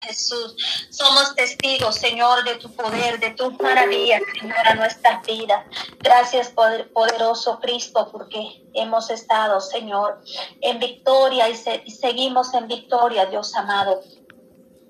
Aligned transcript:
Jesús, 0.00 0.54
somos 0.90 1.34
testigos, 1.34 1.96
Señor, 1.96 2.44
de 2.44 2.54
tu 2.56 2.70
poder, 2.72 3.18
de 3.18 3.30
tus 3.30 3.58
maravillas, 3.58 4.22
Señor, 4.38 4.68
a 4.68 4.74
nuestras 4.76 5.26
vidas. 5.26 5.64
Gracias, 5.98 6.50
poderoso 6.50 7.58
Cristo, 7.60 8.08
porque 8.12 8.62
hemos 8.74 9.10
estado, 9.10 9.60
Señor, 9.60 10.22
en 10.60 10.78
victoria 10.78 11.48
y, 11.48 11.60
y 11.84 11.90
seguimos 11.90 12.54
en 12.54 12.68
victoria, 12.68 13.26
Dios 13.26 13.54
amado 13.56 14.00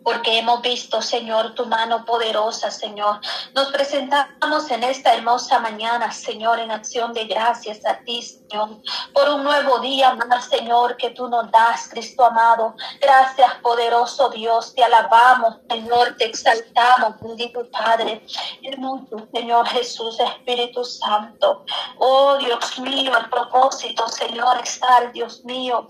porque 0.02 0.38
hemos 0.38 0.62
visto, 0.62 1.02
Señor, 1.02 1.54
tu 1.54 1.66
mano 1.66 2.04
poderosa, 2.04 2.70
Señor. 2.70 3.20
Nos 3.54 3.70
presentamos 3.72 4.70
en 4.70 4.84
esta 4.84 5.14
hermosa 5.14 5.58
mañana, 5.58 6.10
Señor, 6.12 6.58
en 6.60 6.70
acción 6.70 7.12
de 7.12 7.26
gracias 7.26 7.84
a 7.84 7.98
ti, 8.04 8.22
Señor, 8.22 8.70
por 9.12 9.28
un 9.28 9.44
nuevo 9.44 9.78
día 9.80 10.14
más, 10.14 10.46
Señor, 10.46 10.96
que 10.96 11.10
tú 11.10 11.28
nos 11.28 11.50
das, 11.50 11.88
Cristo 11.90 12.24
amado. 12.24 12.74
Gracias, 13.00 13.54
poderoso 13.62 14.30
Dios, 14.30 14.74
te 14.74 14.84
alabamos, 14.84 15.56
Señor, 15.68 16.16
te 16.16 16.26
exaltamos, 16.26 17.20
bendito 17.20 17.68
Padre, 17.70 18.24
hermoso 18.62 19.28
Señor 19.32 19.66
Jesús, 19.68 20.18
Espíritu 20.20 20.84
Santo. 20.84 21.64
Oh, 21.98 22.36
Dios 22.38 22.78
mío, 22.78 23.12
el 23.16 23.28
propósito, 23.28 24.08
Señor, 24.08 24.58
estar, 24.62 25.12
Dios 25.12 25.44
mío, 25.44 25.86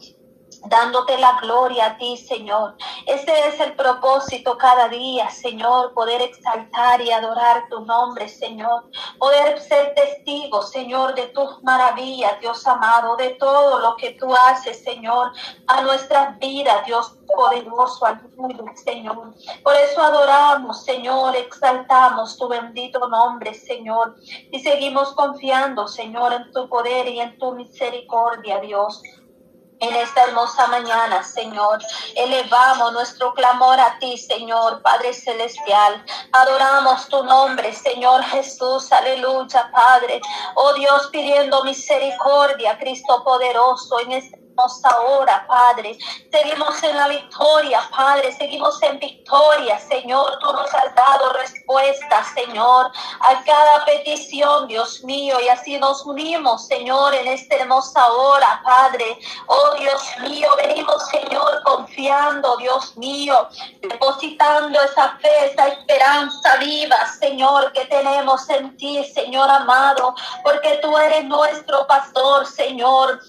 dándote 0.66 1.18
la 1.18 1.38
gloria 1.40 1.86
a 1.86 1.96
ti, 1.96 2.16
Señor. 2.16 2.76
Ese 3.06 3.48
es 3.48 3.60
el 3.60 3.74
propósito 3.74 4.56
cada 4.58 4.88
día, 4.88 5.30
Señor, 5.30 5.92
poder 5.94 6.22
exaltar 6.22 7.00
y 7.00 7.10
adorar 7.10 7.68
tu 7.68 7.80
nombre, 7.80 8.28
Señor. 8.28 8.84
Poder 9.18 9.60
ser 9.60 9.94
testigo, 9.94 10.62
Señor, 10.62 11.14
de 11.14 11.26
tus 11.28 11.62
maravillas, 11.62 12.40
Dios 12.40 12.66
amado, 12.66 13.16
de 13.16 13.30
todo 13.30 13.78
lo 13.78 13.96
que 13.96 14.12
tú 14.12 14.34
haces, 14.34 14.82
Señor, 14.82 15.32
a 15.66 15.82
nuestras 15.82 16.38
vidas, 16.38 16.84
Dios 16.86 17.14
poderoso, 17.34 18.06
aleluya, 18.06 18.72
Señor. 18.74 19.34
Por 19.62 19.74
eso 19.74 20.02
adoramos, 20.02 20.84
Señor, 20.84 21.36
exaltamos 21.36 22.36
tu 22.36 22.48
bendito 22.48 23.06
nombre, 23.08 23.54
Señor, 23.54 24.16
y 24.50 24.58
seguimos 24.60 25.12
confiando, 25.12 25.86
Señor, 25.86 26.32
en 26.32 26.50
tu 26.52 26.68
poder 26.68 27.08
y 27.08 27.20
en 27.20 27.38
tu 27.38 27.52
misericordia, 27.52 28.60
Dios 28.60 29.02
en 29.80 29.94
esta 29.94 30.24
hermosa 30.24 30.66
mañana, 30.68 31.22
Señor. 31.22 31.78
Elevamos 32.14 32.92
nuestro 32.92 33.32
clamor 33.34 33.78
a 33.78 33.98
ti, 33.98 34.16
Señor, 34.16 34.82
Padre 34.82 35.12
Celestial. 35.14 36.04
Adoramos 36.32 37.08
tu 37.08 37.22
nombre, 37.24 37.72
Señor 37.72 38.22
Jesús. 38.24 38.90
Aleluya, 38.92 39.70
Padre. 39.72 40.20
Oh 40.54 40.72
Dios, 40.74 41.08
pidiendo 41.12 41.62
misericordia, 41.64 42.78
Cristo 42.78 43.22
poderoso, 43.24 44.00
en 44.00 44.12
este 44.12 44.47
ahora, 44.84 45.46
Padre. 45.46 45.96
Seguimos 46.30 46.82
en 46.82 46.96
la 46.96 47.08
victoria, 47.08 47.80
Padre. 47.94 48.32
Seguimos 48.32 48.82
en 48.82 48.98
victoria, 48.98 49.78
Señor. 49.78 50.38
Tú 50.40 50.52
nos 50.52 50.72
has 50.74 50.94
dado 50.94 51.32
respuesta, 51.34 52.24
Señor, 52.34 52.90
a 53.20 53.44
cada 53.44 53.84
petición, 53.84 54.66
Dios 54.66 55.02
mío. 55.04 55.36
Y 55.40 55.48
así 55.48 55.78
nos 55.78 56.04
unimos, 56.04 56.66
Señor, 56.66 57.14
en 57.14 57.28
esta 57.28 57.56
hermosa 57.56 58.10
hora, 58.12 58.60
Padre. 58.64 59.18
Oh, 59.46 59.74
Dios 59.78 60.02
mío, 60.22 60.48
venimos, 60.56 61.06
Señor, 61.08 61.62
confiando, 61.64 62.56
Dios 62.56 62.96
mío, 62.96 63.48
depositando 63.80 64.80
esa 64.80 65.16
fe, 65.18 65.52
esa 65.52 65.68
esperanza 65.68 66.56
viva, 66.56 66.96
Señor, 67.18 67.72
que 67.72 67.84
tenemos 67.86 68.48
en 68.50 68.76
ti, 68.76 69.04
Señor 69.04 69.48
amado, 69.50 70.14
porque 70.42 70.78
tú 70.82 70.96
eres 70.98 71.24
nuestro 71.24 71.86
pastor, 71.86 72.46
Señor. 72.46 73.20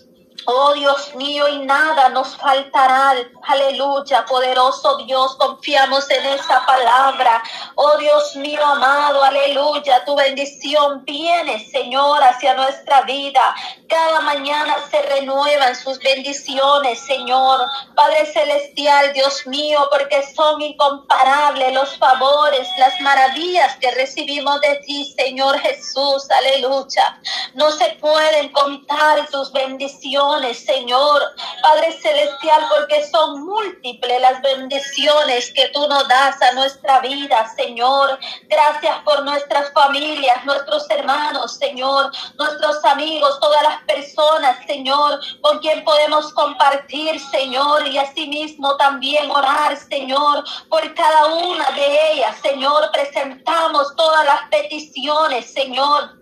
Oh 0.46 0.74
Dios 0.74 1.14
mío, 1.16 1.48
y 1.48 1.60
nada 1.60 2.10
nos 2.10 2.36
faltará. 2.38 3.14
Aleluya, 3.44 4.26
poderoso 4.26 4.98
Dios, 4.98 5.36
confiamos 5.36 6.10
en 6.10 6.26
esa 6.26 6.66
palabra. 6.66 7.44
Oh 7.76 7.98
Dios 7.98 8.36
mío, 8.36 8.64
amado, 8.66 9.24
aleluya, 9.24 10.04
tu 10.06 10.16
bendición 10.16 11.04
viene, 11.06 11.68
Señor, 11.72 12.24
hacia 12.24 12.54
nuestra 12.56 13.02
vida. 13.02 13.42
Cada 13.88 14.22
mañana 14.22 14.76
se 14.90 15.02
renuevan 15.02 15.76
sus 15.76 16.00
bendiciones, 16.00 17.00
Señor. 17.00 17.62
Padre 17.96 18.26
Celestial, 18.26 19.14
Dios 19.14 19.46
mío, 19.48 19.88
porque 19.92 20.24
son 20.36 20.62
incomparables 20.62 21.74
los 21.74 21.98
favores, 21.98 22.68
las 22.78 23.00
maravillas 23.02 23.76
que 23.78 23.92
recibimos 23.92 24.62
de 24.62 24.76
ti, 24.86 25.14
Señor 25.18 25.60
Jesús. 25.60 26.28
Aleluya. 26.40 27.20
No 27.56 27.72
se 27.72 27.98
pueden 28.00 28.52
contar 28.52 29.28
tus 29.30 29.52
bendiciones 29.52 30.29
Señor, 30.54 31.22
Padre 31.64 31.92
Celestial, 32.02 32.62
porque 32.70 33.06
son 33.08 33.46
múltiples 33.46 34.22
las 34.22 34.42
bendiciones 34.42 35.52
que 35.54 35.68
tú 35.70 35.88
nos 35.88 36.08
das 36.08 36.40
a 36.42 36.52
nuestra 36.54 37.00
vida, 37.00 37.52
Señor. 37.56 38.20
Gracias 38.48 38.96
por 39.04 39.24
nuestras 39.24 39.74
familias, 39.74 40.46
nuestros 40.46 40.88
hermanos, 40.92 41.58
Señor, 41.58 42.12
nuestros 42.38 42.86
amigos, 42.86 43.40
todas 43.40 43.64
las 43.64 43.84
personas, 43.84 44.58
Señor, 44.68 45.20
con 45.42 45.58
quien 45.60 45.84
podemos 45.84 46.32
compartir, 46.34 47.20
Señor, 47.32 47.88
y 47.88 47.98
asimismo 47.98 48.78
también 48.78 49.32
orar, 49.32 49.76
Señor, 49.78 50.44
por 50.70 50.94
cada 50.94 51.26
una 51.28 51.72
de 51.72 52.12
ellas, 52.14 52.36
Señor. 52.42 52.92
Presentamos 52.92 53.96
todas 53.96 54.26
las 54.26 54.42
peticiones, 54.50 55.52
Señor 55.52 56.19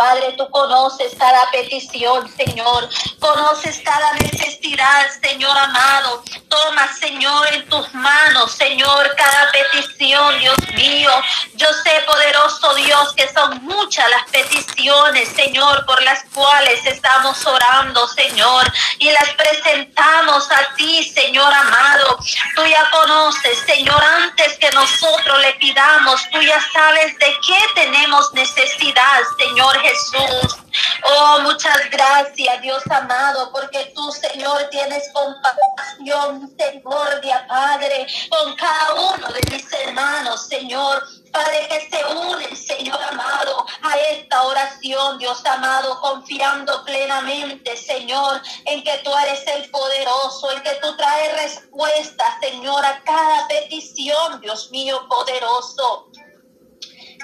Padre, 0.00 0.32
tú 0.32 0.48
conoces 0.48 1.12
cada 1.18 1.50
petición, 1.50 2.26
Señor. 2.34 2.88
Conoces 3.18 3.82
cada 3.84 4.14
necesidad, 4.14 5.10
Señor 5.20 5.54
amado. 5.58 6.24
Toma, 6.48 6.90
Señor, 6.94 7.46
en 7.52 7.68
tus 7.68 7.92
manos, 7.92 8.50
Señor, 8.50 9.14
cada 9.14 9.52
petición, 9.52 10.38
Dios 10.38 10.56
mío. 10.74 11.10
Yo 11.52 11.66
sé, 11.84 12.02
poderoso 12.06 12.74
Dios, 12.76 13.12
que 13.12 13.30
son 13.30 13.62
muchas 13.62 14.08
las 14.08 14.24
peticiones, 14.30 15.28
Señor, 15.28 15.84
por 15.84 16.02
las 16.02 16.24
cuales 16.32 16.80
estamos 16.86 17.44
orando, 17.44 18.08
Señor. 18.08 18.72
Y 19.00 19.10
las 19.10 19.28
presentamos 19.34 20.50
a 20.50 20.74
ti, 20.76 21.04
Señor 21.12 21.52
amado. 21.52 22.18
Tú 22.56 22.64
ya 22.64 22.90
conoces, 22.90 23.58
Señor, 23.66 24.02
antes 24.02 24.56
que 24.56 24.70
nosotros 24.70 25.38
le 25.40 25.52
pidamos, 25.56 26.22
tú 26.32 26.40
ya 26.40 26.58
sabes 26.72 27.18
de 27.18 27.36
qué 27.46 27.58
tenemos 27.74 28.32
necesidad, 28.32 29.20
Señor 29.38 29.78
Jesús. 29.80 29.89
Jesús. 29.90 30.56
Oh, 31.02 31.40
muchas 31.42 31.90
gracias, 31.90 32.62
Dios 32.62 32.82
amado, 32.90 33.50
porque 33.52 33.92
tú, 33.94 34.12
Señor, 34.12 34.68
tienes 34.70 35.10
compasión, 35.12 36.42
misericordia, 36.42 37.44
Padre, 37.48 38.06
con 38.28 38.54
cada 38.54 38.94
uno 38.94 39.28
de 39.28 39.40
mis 39.50 39.72
hermanos, 39.72 40.46
Señor. 40.46 41.02
Padre, 41.32 41.68
que 41.68 41.88
se 41.88 42.04
unen, 42.06 42.56
Señor 42.56 43.00
amado, 43.04 43.64
a 43.82 43.96
esta 43.96 44.42
oración, 44.42 45.18
Dios 45.18 45.44
amado, 45.46 46.00
confiando 46.00 46.84
plenamente, 46.84 47.76
Señor, 47.76 48.42
en 48.64 48.82
que 48.82 48.98
tú 49.04 49.12
eres 49.16 49.46
el 49.46 49.70
poderoso, 49.70 50.50
en 50.50 50.62
que 50.62 50.74
tú 50.82 50.96
traes 50.96 51.32
respuesta, 51.34 52.38
Señor, 52.40 52.84
a 52.84 53.00
cada 53.04 53.46
petición, 53.46 54.40
Dios 54.40 54.70
mío, 54.72 55.06
poderoso 55.08 56.10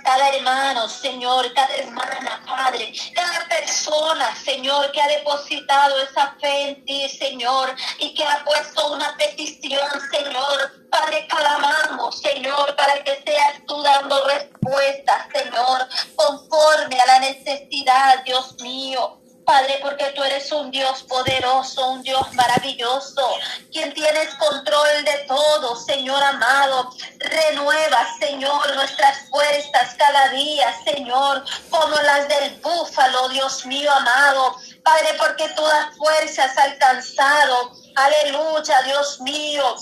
cada 0.07 0.29
hermano, 0.29 0.89
Señor, 0.89 1.53
cada 1.53 1.75
hermana, 1.75 2.41
Padre, 2.47 2.93
cada 3.13 3.45
persona, 3.49 4.35
Señor, 4.37 4.93
que 4.93 5.03
ha 5.03 5.09
depositado 5.09 6.01
esa 6.01 6.37
fe 6.41 6.69
en 6.69 6.85
ti, 6.85 7.09
Señor, 7.09 7.75
y 7.99 8.15
que 8.15 8.25
ha 8.25 8.45
puesto 8.45 8.93
una 8.93 9.17
petición, 9.17 9.91
Señor. 10.13 10.89
Padre, 10.91 11.27
clamamos, 11.27 12.21
Señor, 12.21 12.77
para 12.77 13.03
que 13.03 13.21
seas 13.27 13.61
tú 13.67 13.83
dando 13.83 14.25
respuestas, 14.29 15.27
Señor, 15.35 15.89
conforme 16.15 17.01
a 17.01 17.07
la 17.07 17.19
necesidad, 17.19 18.23
Dios 18.25 18.55
mío. 18.63 19.26
Padre, 19.47 19.79
porque 19.81 20.07
tú 20.07 20.25
eres 20.25 20.51
un 20.51 20.73
Dios 20.73 21.05
poderoso, 21.05 21.91
un 21.93 22.03
Dios 22.03 22.33
maravilloso, 22.35 23.23
quien 23.71 23.95
tienes 23.95 24.35
control 24.35 25.05
de 25.05 25.19
todo, 25.29 25.77
Señor 25.77 26.21
amado. 26.21 26.91
Renueva, 27.21 28.09
Señor, 28.19 28.75
nuestras 28.75 29.29
fuerzas 29.31 29.95
cada 29.97 30.31
día, 30.31 30.75
Señor, 30.85 31.45
como 31.71 31.97
las 31.97 32.29
del 32.29 32.57
búfalo, 32.61 33.29
Dios 33.29 33.65
mío 33.67 33.93
amado. 33.93 34.57
Padre, 34.83 35.15
porque 35.17 35.49
todas 35.51 35.97
fuerzas 35.97 36.59
alcanzado. 36.59 37.71
Aleluya, 37.95 38.83
Dios 38.83 39.21
mío. 39.21 39.77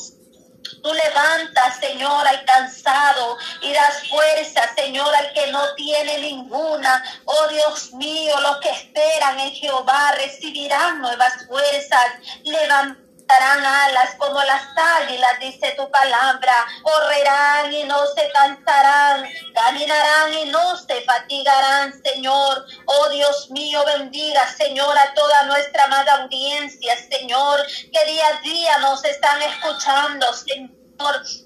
Tú 0.85 0.93
levantas, 0.93 1.79
Señor, 1.81 2.29
al 2.29 2.45
cansado 2.45 3.39
y 3.63 3.73
das 3.73 4.07
fuerza, 4.07 4.75
Señor, 4.77 5.15
al 5.17 5.33
que 5.33 5.51
no 5.51 5.75
tiene 5.77 6.19
ninguna. 6.19 7.03
Oh 7.25 7.49
Dios 7.49 7.95
mío, 7.95 8.39
los 8.43 8.59
que 8.59 8.69
esperan 8.69 9.41
en 9.41 9.51
Jehová 9.53 10.13
recibirán 10.13 11.01
nuevas 11.01 11.47
fuerzas. 11.47 12.07
Levanta 12.43 13.04
darán 13.27 13.65
alas 13.65 14.15
como 14.19 14.43
las 14.43 14.63
águilas, 14.77 15.39
dice 15.41 15.75
tu 15.77 15.91
palabra. 15.91 16.67
Correrán 16.83 17.73
y 17.73 17.85
no 17.85 18.07
se 18.09 18.31
cansarán, 18.33 19.29
caminarán 19.55 20.35
y 20.35 20.45
no 20.47 20.77
se 20.77 21.01
fatigarán, 21.03 21.93
Señor. 22.03 22.65
Oh 22.87 23.09
Dios 23.11 23.51
mío, 23.51 23.83
bendiga, 23.87 24.47
Señor, 24.49 24.97
a 24.99 25.15
toda 25.15 25.45
nuestra 25.45 25.85
amada 25.85 26.23
audiencia, 26.23 26.97
Señor, 27.11 27.61
que 27.93 28.13
día 28.13 28.27
a 28.29 28.41
día 28.41 28.79
nos 28.79 29.05
están 29.05 29.41
escuchando, 29.43 30.27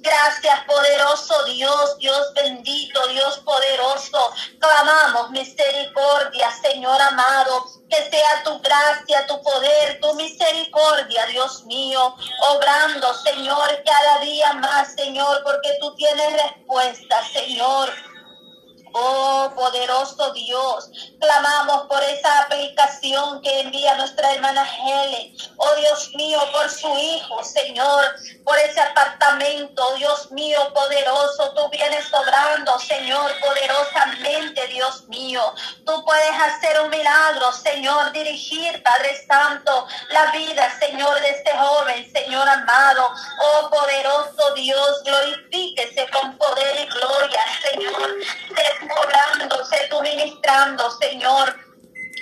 Gracias, 0.00 0.64
poderoso 0.66 1.44
Dios, 1.44 1.98
Dios 1.98 2.32
bendito, 2.34 3.06
Dios 3.08 3.38
poderoso. 3.38 4.32
Clamamos 4.58 5.30
misericordia, 5.30 6.50
Señor 6.62 7.00
amado. 7.00 7.64
Que 7.88 8.10
sea 8.10 8.42
tu 8.44 8.58
gracia, 8.60 9.26
tu 9.26 9.42
poder, 9.42 9.98
tu 10.00 10.12
misericordia, 10.14 11.24
Dios 11.26 11.64
mío, 11.64 12.14
obrando, 12.50 13.14
Señor, 13.14 13.82
cada 13.82 14.18
día 14.18 14.52
más, 14.52 14.92
Señor, 14.92 15.42
porque 15.42 15.70
tú 15.80 15.94
tienes 15.94 16.32
respuesta, 16.34 17.26
Señor. 17.32 17.90
Oh, 18.92 19.52
poderoso 19.54 20.32
Dios, 20.32 20.90
clamamos 21.20 21.86
por 21.88 22.02
esa 22.02 22.40
aplicación 22.40 23.42
que 23.42 23.60
envía 23.60 23.94
nuestra 23.96 24.32
hermana 24.32 24.66
Helen. 24.66 25.36
Oh, 25.56 25.74
Dios 25.76 26.10
mío, 26.14 26.40
por 26.52 26.70
su 26.70 26.88
hijo, 26.96 27.44
Señor, 27.44 28.04
por 28.44 28.56
ese 28.58 28.80
apartamento, 28.80 29.94
Dios 29.96 30.30
mío, 30.32 30.58
poderoso. 30.72 31.52
Tú 31.54 31.68
vienes 31.70 32.06
sobrando, 32.08 32.78
Señor, 32.78 33.30
poderosamente, 33.40 34.66
Dios 34.68 35.06
mío. 35.08 35.42
Tú 35.84 36.04
puedes 36.04 36.40
hacer 36.40 36.80
un 36.80 36.90
milagro, 36.90 37.52
Señor, 37.52 38.12
dirigir, 38.12 38.82
Padre 38.82 39.24
Santo, 39.26 39.86
la 40.10 40.30
vida, 40.32 40.78
Señor, 40.78 41.20
de 41.20 41.30
este 41.30 41.56
joven, 41.56 42.12
Señor 42.12 42.48
amado. 42.48 43.10
Oh, 43.40 43.70
poderoso 43.70 44.54
Dios, 44.54 45.02
glorifíquese 45.04 46.08
con 46.10 46.36
poder 46.38 46.80
y 46.80 46.86
gloria, 46.86 47.40
Señor 47.70 48.08
sé 49.64 49.86
tú 49.90 50.00
ministrando, 50.02 50.90
Señor. 50.90 51.67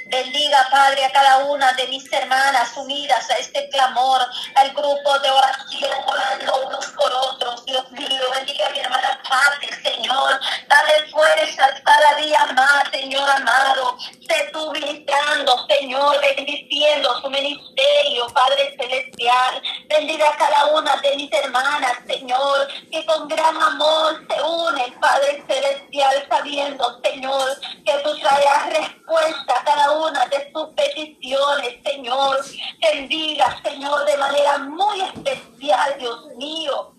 Bendiga, 0.09 0.69
Padre, 0.71 1.05
a 1.05 1.11
cada 1.11 1.39
una 1.47 1.73
de 1.73 1.89
mis 1.89 2.13
hermanas 2.13 2.77
unidas 2.77 3.29
a 3.29 3.35
este 3.39 3.69
clamor, 3.71 4.21
al 4.55 4.71
grupo 4.71 5.19
de 5.19 5.31
oración, 5.31 5.91
orando 6.07 6.67
unos 6.69 6.87
por 6.93 7.13
otros. 7.13 7.65
Dios 7.65 7.91
mío, 7.91 8.23
bendiga 8.33 8.69
a 8.69 8.71
mi 8.71 8.79
hermana 8.79 9.21
Padre, 9.29 9.69
Señor. 9.83 10.39
Dale 10.69 11.11
fuerzas 11.11 11.83
cada 11.85 12.15
día 12.21 12.39
más, 12.55 12.85
Señor 12.93 13.29
amado. 13.29 13.99
Sé 14.29 14.49
tú 14.53 14.71
ministrando, 14.71 15.67
Señor, 15.69 16.21
bendiciendo 16.21 17.21
su 17.21 17.29
ministerio, 17.29 18.29
Padre 18.29 18.77
Celestial. 18.79 19.61
Bendiga 19.89 20.29
a 20.29 20.37
cada 20.37 20.67
una 20.67 20.97
de 20.99 21.17
mis 21.17 21.33
hermanas, 21.33 21.99
Señor, 22.07 22.69
que 22.93 23.05
con 23.07 23.27
gran 23.27 23.61
amor 23.61 24.25
se 24.31 24.41
unen, 24.41 25.01
Padre 25.01 25.45
Celestial, 25.49 26.27
sabiendo, 26.29 27.01
Señor, 27.03 27.61
que 27.85 27.93
tú 28.05 28.17
traerás 28.21 28.67
respuesta 28.69 29.55
a 29.59 29.65
cada 29.65 29.91
una 29.91 29.96
de 30.31 30.53
sus 30.53 30.69
peticiones, 30.75 31.77
Señor. 31.85 32.39
Bendiga, 32.81 33.61
Señor, 33.63 34.05
de 34.05 34.17
manera 34.17 34.59
muy 34.59 35.01
especial, 35.01 35.97
Dios 35.99 36.27
mío 36.37 36.93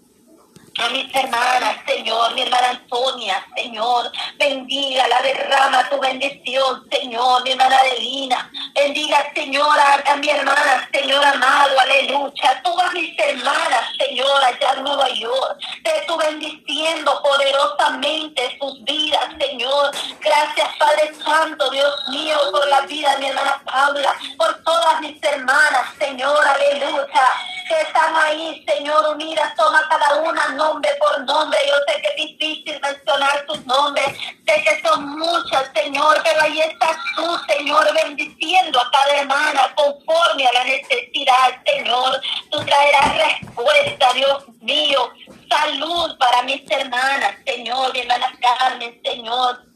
a 0.78 0.90
mis 0.90 1.14
hermanas, 1.14 1.78
Señor, 1.88 2.36
mi 2.36 2.42
hermana 2.42 2.70
Antonia, 2.70 3.46
Señor, 3.56 4.12
bendiga, 4.38 5.08
la 5.08 5.22
derrama 5.22 5.90
tu 5.90 6.00
bendición, 6.00 6.88
Señor, 6.92 7.44
mi 7.44 7.52
hermana 7.52 7.78
Adelina, 7.78 8.52
bendiga, 8.78 9.18
Señor, 9.34 9.76
a, 9.80 10.16
mi 10.18 10.30
hermana, 10.30 10.88
Señor 10.94 11.26
amado, 11.26 11.80
aleluya, 11.80 12.62
todas 12.64 12.94
mis 12.94 13.18
hermanas, 13.18 13.90
Señor, 13.98 14.44
allá 14.44 14.74
en 14.78 14.84
Nueva 14.84 15.10
York, 15.10 15.58
te 15.84 16.06
tu 16.06 16.16
bendiciendo 16.18 17.22
poderosamente 17.24 18.58
sus 18.60 18.84
vidas, 18.84 19.26
Señor, 19.40 19.92
gracias, 20.22 20.70
Padre 20.78 21.12
Santo, 21.26 21.70
Dios 21.72 21.96
mío, 22.10 22.38
por 22.52 22.68
la 22.68 22.82
vida 22.82 23.16
de 23.16 23.18
mi 23.18 23.28
hermana 23.28 23.62
Paula, 23.66 24.16
por 24.38 24.64
todas 24.64 25.02
mis 25.02 25.22
hermanas, 25.24 25.94
Señor, 25.98 26.48
aleluya, 26.48 27.28
que 27.68 27.82
están 27.82 28.16
ahí, 28.16 28.64
Señor, 28.68 29.08
unidas, 29.14 29.56
toma 29.56 29.82
cada 29.90 30.16
una, 30.22 30.48
nombre 30.50 30.90
por 31.00 31.20
nombre. 31.26 31.60
Yo 31.68 31.76
sé 31.88 32.02
que 32.02 32.08
es 32.08 32.16
difícil 32.16 32.80
mencionar 32.82 33.46
tus 33.46 33.66
nombres, 33.66 34.08
sé 34.46 34.64
que 34.64 34.82
son 34.82 35.18
muchas, 35.18 35.70
Señor, 35.76 36.22
pero 36.24 36.42
ahí 36.42 36.62
estás 36.62 36.98
tú, 37.16 37.38
Señor, 37.48 37.94
bendiciendo 37.94 38.67
a 38.76 38.92
cada 38.92 39.20
hermana 39.20 39.74
conforme 39.76 40.48
a 40.48 40.54
la 40.54 40.64
necesidad, 40.64 41.62
Señor. 41.66 42.22
Tú 42.52 42.60
traerás 42.66 43.18
respuesta, 43.18 44.14
Dios 44.14 44.44
mío. 44.62 45.12
Salud 45.50 46.18
para 46.18 46.44
mis 46.44 46.70
hermanas, 46.70 47.36
Señor, 47.46 47.94
mi 47.94 48.00
hermana 48.02 48.38
Carmen, 48.42 49.00
Señor 49.04 49.68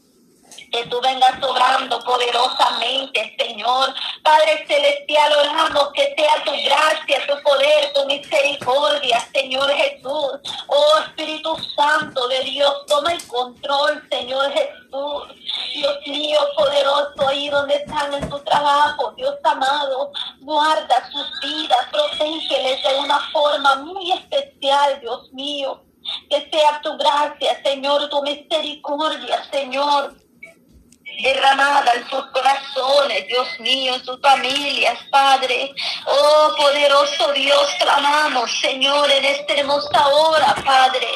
que 0.70 0.86
tú 0.86 1.00
vengas 1.00 1.38
sobrando 1.40 1.98
poderosamente, 2.00 3.36
Señor. 3.38 3.94
Padre 4.22 4.64
Celestial, 4.66 5.32
oramos 5.32 5.92
que 5.92 6.14
sea 6.16 6.42
tu 6.44 6.50
gracia, 6.50 7.26
tu 7.26 7.42
poder, 7.42 7.92
tu 7.92 8.06
misericordia, 8.06 9.20
Señor 9.32 9.70
Jesús. 9.70 10.40
Oh 10.66 10.98
Espíritu 11.06 11.56
Santo 11.76 12.26
de 12.28 12.40
Dios, 12.40 12.74
toma 12.86 13.12
el 13.12 13.26
control, 13.26 14.02
Señor 14.10 14.50
Jesús. 14.52 15.22
Dios 15.74 15.98
mío, 16.06 16.38
poderoso, 16.56 17.28
ahí 17.28 17.48
donde 17.48 17.76
están 17.76 18.12
en 18.14 18.28
tu 18.28 18.38
trabajo, 18.40 19.12
Dios 19.16 19.34
amado, 19.44 20.10
guarda 20.40 21.10
sus 21.10 21.40
vidas, 21.40 21.86
protégeles 21.90 22.82
de 22.82 22.94
una 23.00 23.18
forma 23.30 23.76
muy 23.76 24.12
especial, 24.12 25.00
Dios 25.00 25.32
mío. 25.32 25.82
Que 26.28 26.48
sea 26.50 26.80
tu 26.82 26.96
gracia, 26.96 27.62
Señor, 27.62 28.08
tu 28.08 28.22
misericordia, 28.22 29.44
Señor 29.52 30.21
derramada 31.20 31.92
en 31.94 32.08
sus 32.08 32.24
corazones, 32.26 33.26
Dios 33.26 33.48
mío, 33.60 33.94
en 33.94 34.04
sus 34.04 34.20
familias, 34.20 34.98
Padre. 35.10 35.72
Oh, 36.06 36.54
poderoso 36.56 37.32
Dios, 37.32 37.68
clamamos, 37.80 38.50
Señor, 38.60 39.10
en 39.10 39.24
esta 39.24 39.54
hermosa 39.54 40.08
hora, 40.08 40.54
Padre, 40.64 41.08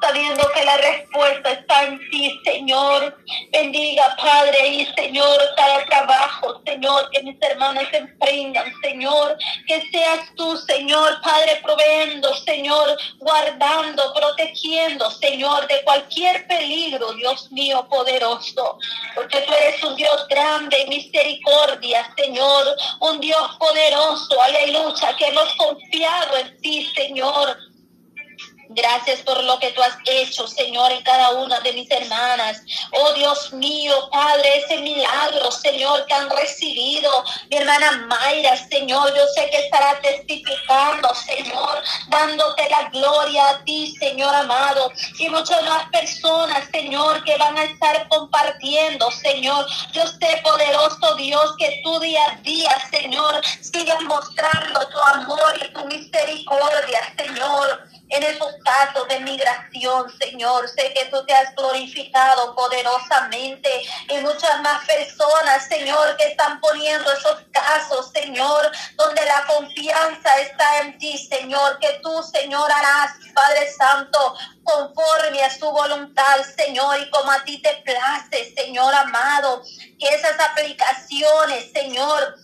sabiendo 0.00 0.48
que 0.54 0.64
la 0.64 0.76
respuesta 0.76 1.50
está 1.52 1.84
en 1.84 1.98
ti, 2.10 2.40
Señor. 2.44 3.16
Bendiga, 3.52 4.16
Padre, 4.20 4.68
y 4.68 4.86
Señor, 4.96 5.38
cada 5.56 5.84
trabajo, 5.86 6.60
Señor, 6.64 7.10
que 7.10 7.22
mis 7.22 7.36
hermanos 7.42 7.84
emprendan, 7.92 8.72
Señor. 8.82 9.36
Que 9.66 9.82
seas 9.90 10.20
tú, 10.36 10.56
Señor, 10.56 11.20
Padre, 11.22 11.60
proveendo, 11.62 12.34
Señor, 12.44 12.96
guardando, 13.18 14.12
protegiendo, 14.14 15.10
Señor, 15.10 15.66
de 15.68 15.82
cualquier 15.84 16.46
peligro, 16.46 17.12
Dios 17.12 17.50
mío, 17.52 17.86
poderoso. 17.88 18.78
Porque 19.14 19.41
tú 19.46 19.52
eres 19.52 19.82
un 19.84 19.96
Dios 19.96 20.26
grande, 20.28 20.86
misericordia, 20.88 22.12
Señor, 22.16 22.76
un 23.00 23.20
Dios 23.20 23.56
poderoso, 23.58 24.40
aleluya, 24.42 25.16
que 25.16 25.26
hemos 25.28 25.54
confiado 25.56 26.36
en 26.38 26.60
ti, 26.60 26.90
Señor. 26.94 27.71
Gracias 28.74 29.20
por 29.20 29.42
lo 29.44 29.58
que 29.58 29.70
tú 29.72 29.82
has 29.82 29.96
hecho, 30.06 30.48
Señor, 30.48 30.92
en 30.92 31.02
cada 31.02 31.30
una 31.30 31.60
de 31.60 31.74
mis 31.74 31.90
hermanas. 31.90 32.62
Oh 32.92 33.12
Dios 33.12 33.52
mío, 33.52 33.94
Padre, 34.10 34.58
ese 34.58 34.78
milagro, 34.78 35.50
Señor, 35.50 36.06
que 36.06 36.14
han 36.14 36.30
recibido. 36.30 37.24
Mi 37.50 37.58
hermana 37.58 38.06
Mayra, 38.08 38.56
Señor, 38.68 39.14
yo 39.14 39.26
sé 39.34 39.50
que 39.50 39.58
estará 39.58 40.00
testificando, 40.00 41.14
Señor, 41.14 41.82
dándote 42.08 42.70
la 42.70 42.88
gloria 42.88 43.50
a 43.50 43.64
ti, 43.64 43.94
Señor 43.98 44.34
amado. 44.34 44.90
Y 45.18 45.28
muchas 45.28 45.62
más 45.64 45.90
personas, 45.90 46.66
Señor, 46.72 47.22
que 47.24 47.36
van 47.36 47.58
a 47.58 47.64
estar 47.64 48.08
compartiendo, 48.08 49.10
Señor. 49.10 49.66
Yo 49.92 50.06
sé, 50.06 50.40
poderoso 50.42 51.14
Dios, 51.16 51.54
que 51.58 51.80
tú 51.84 52.00
día 52.00 52.24
a 52.24 52.36
día, 52.36 52.74
Señor, 52.90 53.42
sigas 53.60 54.00
mostrando 54.02 54.88
tu 54.88 54.98
amor 54.98 55.60
y 55.60 55.72
tu 55.74 55.84
misericordia, 55.84 57.14
Señor 57.18 57.91
en 58.12 58.22
esos 58.22 58.54
casos 58.62 59.08
de 59.08 59.20
migración, 59.20 60.10
Señor. 60.18 60.68
Sé 60.68 60.92
que 60.92 61.06
tú 61.06 61.24
te 61.24 61.34
has 61.34 61.54
glorificado 61.54 62.54
poderosamente 62.54 63.82
y 64.08 64.18
muchas 64.18 64.60
más 64.60 64.84
personas, 64.86 65.66
Señor, 65.66 66.16
que 66.18 66.28
están 66.28 66.60
poniendo 66.60 67.10
esos 67.10 67.38
casos, 67.50 68.10
Señor, 68.12 68.70
donde 68.96 69.24
la 69.24 69.44
confianza 69.46 70.40
está 70.40 70.80
en 70.80 70.98
ti, 70.98 71.16
Señor, 71.16 71.78
que 71.78 72.00
tú, 72.02 72.22
Señor, 72.22 72.70
harás, 72.70 73.12
Padre 73.34 73.72
Santo, 73.72 74.36
conforme 74.62 75.42
a 75.42 75.50
su 75.50 75.70
voluntad, 75.70 76.42
Señor, 76.56 77.00
y 77.00 77.10
como 77.10 77.32
a 77.32 77.42
ti 77.44 77.62
te 77.62 77.82
place, 77.82 78.54
Señor 78.54 78.94
amado, 78.94 79.62
que 79.98 80.08
esas 80.08 80.38
aplicaciones, 80.38 81.72
Señor, 81.72 82.36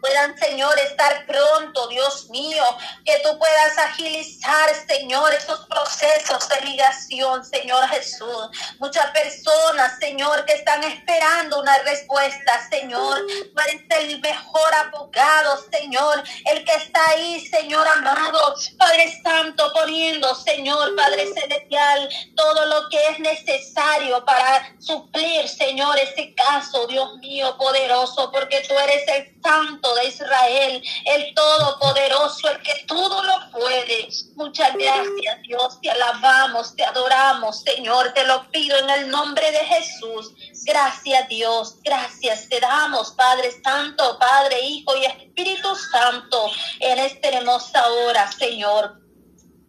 puedan, 0.00 0.36
Señor, 0.38 0.78
estar 0.80 1.26
pronto, 1.26 1.88
Dios 1.88 2.28
mío, 2.30 2.64
que 3.04 3.18
tú 3.20 3.38
puedas 3.38 3.78
agilizar, 3.78 4.70
Señor, 4.88 5.32
esos 5.34 5.66
procesos 5.66 6.48
de 6.48 6.60
migración, 6.66 7.44
Señor 7.44 7.86
Jesús. 7.88 8.48
Muchas 8.78 9.10
personas, 9.10 9.98
Señor, 9.98 10.44
que 10.44 10.54
están 10.54 10.82
esperando 10.84 11.60
una 11.60 11.78
respuesta, 11.78 12.68
Señor. 12.70 13.26
Tú 13.26 13.60
eres 13.60 13.82
el 13.90 14.20
mejor 14.20 14.74
abogado, 14.74 15.64
Señor, 15.70 16.22
el 16.46 16.64
que 16.64 16.74
está 16.74 17.00
ahí, 17.10 17.46
Señor 17.46 17.86
amado, 17.88 18.54
Padre 18.78 19.20
Santo, 19.22 19.72
poniendo, 19.72 20.34
Señor, 20.34 20.94
Padre 20.96 21.32
Celestial, 21.32 22.08
todo 22.34 22.66
lo 22.66 22.88
que 22.88 22.98
es 23.08 23.18
necesario 23.18 24.24
para 24.24 24.74
suplir, 24.78 25.48
Señor, 25.48 25.98
ese 25.98 26.34
caso, 26.34 26.86
Dios 26.86 27.16
mío, 27.18 27.56
poderoso, 27.58 28.30
porque 28.30 28.64
tú 28.68 28.74
eres 28.78 29.06
el 29.08 29.42
santo 29.42 29.65
Santo 29.66 29.94
de 29.94 30.08
Israel, 30.08 30.82
el 31.04 31.34
Todopoderoso, 31.34 32.48
el 32.50 32.62
que 32.62 32.84
todo 32.86 33.22
lo 33.22 33.50
puede. 33.50 34.08
Muchas 34.34 34.72
gracias, 34.74 35.42
Dios. 35.42 35.80
Te 35.80 35.90
alabamos, 35.90 36.74
te 36.76 36.84
adoramos, 36.84 37.62
Señor. 37.62 38.12
Te 38.12 38.24
lo 38.26 38.48
pido 38.50 38.78
en 38.78 38.90
el 38.90 39.10
nombre 39.10 39.50
de 39.50 39.58
Jesús. 39.58 40.32
Gracias, 40.64 41.28
Dios. 41.28 41.76
Gracias 41.82 42.48
te 42.48 42.60
damos, 42.60 43.12
Padre 43.12 43.50
Santo, 43.62 44.18
Padre, 44.18 44.60
Hijo 44.60 44.96
y 44.96 45.04
Espíritu 45.04 45.74
Santo, 45.76 46.50
en 46.80 46.98
esta 46.98 47.28
hermosa 47.28 47.84
hora, 47.88 48.30
Señor. 48.32 49.00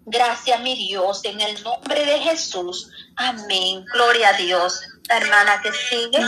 Gracias, 0.05 0.59
mi 0.61 0.75
Dios, 0.75 1.21
en 1.25 1.41
el 1.41 1.61
nombre 1.63 2.05
de 2.05 2.19
Jesús. 2.19 2.89
Amén. 3.15 3.85
Gloria 3.93 4.29
a 4.29 4.33
Dios. 4.33 4.81
La 5.09 5.17
hermana 5.17 5.61
que 5.61 5.71
sigue. 5.73 6.19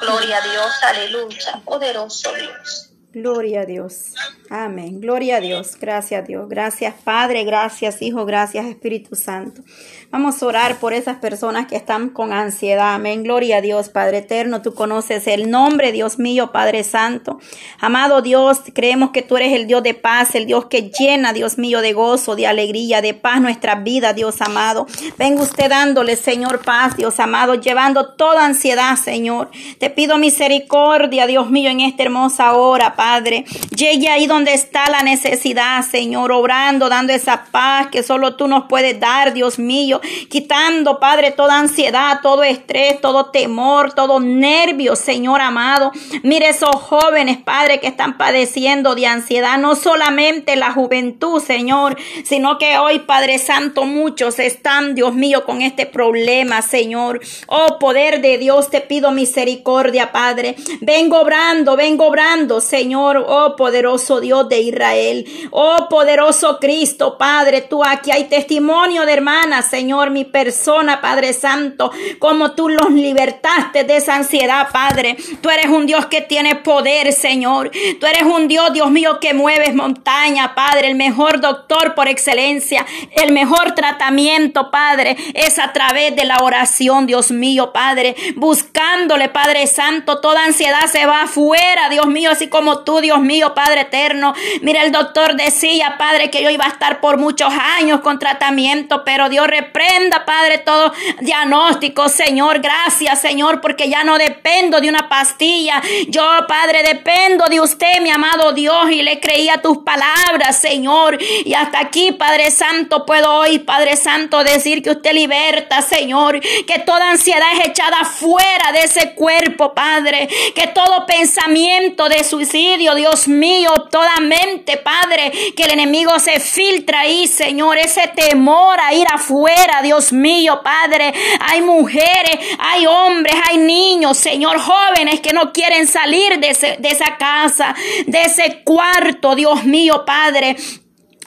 Gloria 0.00 0.38
a 0.38 0.40
Dios. 0.40 0.72
Aleluya. 0.82 1.60
Poderoso 1.64 2.32
Dios. 2.32 2.89
Gloria 3.12 3.62
a 3.62 3.66
Dios. 3.66 4.14
Amén. 4.50 5.00
Gloria 5.00 5.36
a 5.36 5.40
Dios. 5.40 5.76
Gracias 5.80 6.22
a 6.22 6.24
Dios. 6.24 6.48
Gracias 6.48 6.94
Padre. 7.02 7.44
Gracias 7.44 8.02
Hijo. 8.02 8.24
Gracias 8.24 8.66
Espíritu 8.66 9.16
Santo. 9.16 9.62
Vamos 10.10 10.42
a 10.42 10.46
orar 10.46 10.76
por 10.78 10.92
esas 10.92 11.18
personas 11.18 11.66
que 11.66 11.76
están 11.76 12.10
con 12.10 12.32
ansiedad. 12.32 12.94
Amén. 12.94 13.22
Gloria 13.22 13.58
a 13.58 13.60
Dios, 13.60 13.88
Padre 13.88 14.18
eterno. 14.18 14.62
Tú 14.62 14.74
conoces 14.74 15.28
el 15.28 15.50
nombre, 15.50 15.92
Dios 15.92 16.18
mío, 16.18 16.50
Padre 16.52 16.84
Santo. 16.84 17.38
Amado 17.80 18.22
Dios, 18.22 18.60
creemos 18.74 19.10
que 19.10 19.22
tú 19.22 19.36
eres 19.36 19.52
el 19.54 19.66
Dios 19.68 19.82
de 19.84 19.94
paz, 19.94 20.34
el 20.34 20.46
Dios 20.46 20.66
que 20.66 20.90
llena, 20.90 21.32
Dios 21.32 21.58
mío, 21.58 21.80
de 21.80 21.92
gozo, 21.92 22.34
de 22.34 22.46
alegría, 22.48 23.02
de 23.02 23.14
paz 23.14 23.40
nuestra 23.40 23.76
vida, 23.76 24.12
Dios 24.12 24.40
amado. 24.40 24.86
Venga 25.16 25.42
usted 25.42 25.68
dándole, 25.68 26.16
Señor, 26.16 26.60
paz, 26.64 26.96
Dios 26.96 27.20
amado, 27.20 27.54
llevando 27.54 28.14
toda 28.14 28.44
ansiedad, 28.44 28.96
Señor. 28.96 29.50
Te 29.78 29.90
pido 29.90 30.18
misericordia, 30.18 31.26
Dios 31.26 31.50
mío, 31.50 31.70
en 31.70 31.80
esta 31.80 32.02
hermosa 32.02 32.54
hora, 32.54 32.96
Padre. 33.00 33.46
Llegue 33.74 34.10
ahí 34.10 34.26
donde 34.26 34.52
está 34.52 34.90
la 34.90 35.02
necesidad, 35.02 35.82
Señor, 35.82 36.32
obrando, 36.32 36.90
dando 36.90 37.14
esa 37.14 37.46
paz 37.50 37.86
que 37.86 38.02
solo 38.02 38.36
tú 38.36 38.46
nos 38.46 38.64
puedes 38.64 39.00
dar, 39.00 39.32
Dios 39.32 39.58
mío 39.58 40.02
quitando, 40.28 41.00
Padre, 41.00 41.30
toda 41.30 41.58
ansiedad, 41.58 42.20
todo 42.22 42.42
estrés, 42.42 43.00
todo 43.00 43.30
temor, 43.30 43.94
todo 43.94 44.20
nervio, 44.20 44.96
Señor 44.96 45.40
amado. 45.40 45.92
Mire 46.22 46.50
esos 46.50 46.74
jóvenes, 46.76 47.38
Padre, 47.38 47.80
que 47.80 47.86
están 47.86 48.18
padeciendo 48.18 48.94
de 48.94 49.06
ansiedad, 49.06 49.56
no 49.56 49.76
solamente 49.76 50.56
la 50.56 50.72
juventud, 50.72 51.42
Señor, 51.42 51.96
sino 52.24 52.58
que 52.58 52.76
hoy, 52.76 52.98
Padre 52.98 53.38
Santo, 53.38 53.84
muchos 53.84 54.38
están, 54.38 54.94
Dios 54.94 55.14
mío, 55.14 55.46
con 55.46 55.62
este 55.62 55.86
problema, 55.86 56.60
Señor. 56.60 57.20
Oh, 57.46 57.78
poder 57.78 58.20
de 58.20 58.36
Dios, 58.36 58.70
te 58.70 58.82
pido 58.82 59.10
misericordia, 59.10 60.12
Padre. 60.12 60.56
Vengo 60.82 61.20
obrando, 61.20 61.76
vengo 61.76 62.06
obrando, 62.06 62.60
Señor, 62.60 62.89
oh 62.96 63.56
poderoso 63.56 64.20
Dios 64.20 64.48
de 64.48 64.60
Israel. 64.60 65.26
Oh 65.50 65.88
poderoso 65.90 66.58
Cristo, 66.60 67.18
Padre, 67.18 67.62
tú 67.62 67.82
aquí 67.84 68.10
hay 68.10 68.24
testimonio 68.24 69.04
de 69.04 69.12
hermanas, 69.12 69.66
Señor 69.66 69.80
Señor, 69.90 70.10
mi 70.10 70.24
persona, 70.24 71.00
Padre 71.00 71.32
Santo, 71.32 71.90
como 72.18 72.52
tú 72.52 72.68
los 72.68 72.92
libertaste 72.92 73.82
de 73.82 73.96
esa 73.96 74.14
ansiedad, 74.14 74.68
Padre. 74.70 75.16
Tú 75.40 75.50
eres 75.50 75.66
un 75.66 75.86
Dios 75.86 76.06
que 76.06 76.20
tiene 76.20 76.54
poder, 76.54 77.12
Señor. 77.12 77.72
Tú 77.98 78.06
eres 78.06 78.22
un 78.22 78.46
Dios, 78.46 78.72
Dios 78.72 78.90
mío, 78.90 79.18
que 79.20 79.32
mueves 79.32 79.74
montaña, 79.74 80.54
Padre. 80.54 80.88
El 80.88 80.96
mejor 80.96 81.40
doctor 81.40 81.94
por 81.94 82.08
excelencia, 82.08 82.86
el 83.16 83.32
mejor 83.32 83.74
tratamiento, 83.74 84.70
Padre, 84.70 85.16
es 85.32 85.58
a 85.58 85.72
través 85.72 86.14
de 86.14 86.26
la 86.26 86.36
oración, 86.42 87.06
Dios 87.06 87.30
mío, 87.30 87.72
Padre. 87.72 88.14
Buscándole, 88.36 89.30
Padre 89.30 89.66
Santo, 89.66 90.20
toda 90.20 90.44
ansiedad 90.44 90.86
se 90.92 91.06
va 91.06 91.22
afuera, 91.22 91.88
Dios 91.88 92.06
mío, 92.06 92.30
así 92.30 92.48
como 92.48 92.79
tú, 92.84 93.00
Dios 93.00 93.20
mío, 93.20 93.54
Padre 93.54 93.82
eterno. 93.82 94.34
Mira, 94.62 94.82
el 94.82 94.92
doctor 94.92 95.34
decía, 95.36 95.96
Padre, 95.98 96.30
que 96.30 96.42
yo 96.42 96.50
iba 96.50 96.64
a 96.64 96.68
estar 96.68 97.00
por 97.00 97.16
muchos 97.16 97.52
años 97.78 98.00
con 98.00 98.18
tratamiento, 98.18 99.02
pero 99.04 99.28
Dios 99.28 99.46
reprende 99.46 99.70
Prenda, 99.80 100.24
Padre, 100.24 100.58
todo 100.58 100.92
diagnóstico, 101.20 102.08
Señor. 102.08 102.60
Gracias, 102.60 103.20
Señor, 103.20 103.60
porque 103.60 103.88
ya 103.88 104.04
no 104.04 104.18
dependo 104.18 104.80
de 104.80 104.88
una 104.88 105.08
pastilla. 105.08 105.80
Yo, 106.08 106.22
Padre, 106.46 106.82
dependo 106.82 107.46
de 107.46 107.60
usted, 107.60 108.00
mi 108.02 108.10
amado 108.10 108.52
Dios, 108.52 108.90
y 108.90 109.02
le 109.02 109.20
creía 109.20 109.62
tus 109.62 109.78
palabras, 109.78 110.58
Señor. 110.58 111.18
Y 111.22 111.54
hasta 111.54 111.80
aquí, 111.80 112.12
Padre 112.12 112.50
Santo, 112.50 113.06
puedo 113.06 113.32
hoy, 113.32 113.60
Padre 113.60 113.96
Santo, 113.96 114.44
decir 114.44 114.82
que 114.82 114.90
usted 114.90 115.12
liberta, 115.12 115.82
Señor, 115.82 116.40
que 116.40 116.78
toda 116.84 117.10
ansiedad 117.10 117.48
es 117.58 117.68
echada 117.68 118.04
fuera 118.04 118.72
de 118.72 118.80
ese 118.80 119.14
cuerpo, 119.14 119.72
Padre, 119.72 120.28
que 120.54 120.66
todo 120.68 121.06
pensamiento 121.06 122.08
de 122.08 122.22
suicidio, 122.24 122.69
Dios 122.78 123.28
mío, 123.28 123.70
toda 123.90 124.16
mente, 124.20 124.76
Padre, 124.76 125.32
que 125.56 125.64
el 125.64 125.72
enemigo 125.72 126.18
se 126.18 126.40
filtra 126.40 127.00
ahí, 127.00 127.26
Señor, 127.26 127.78
ese 127.78 128.08
temor 128.08 128.78
a 128.80 128.94
ir 128.94 129.06
afuera 129.12 129.80
Dios 129.82 130.12
mío, 130.12 130.60
Padre. 130.62 131.12
Hay 131.40 131.62
mujeres, 131.62 132.38
hay 132.58 132.86
hombres, 132.86 133.34
hay 133.48 133.58
niños, 133.58 134.16
Señor, 134.18 134.58
jóvenes 134.58 135.20
que 135.20 135.32
no 135.32 135.52
quieren 135.52 135.86
salir 135.86 136.38
de, 136.38 136.76
de 136.78 136.88
esa 136.88 137.16
casa, 137.16 137.74
de 138.06 138.22
ese 138.22 138.62
cuarto, 138.64 139.34
Dios 139.34 139.64
mío, 139.64 140.04
Padre. 140.06 140.56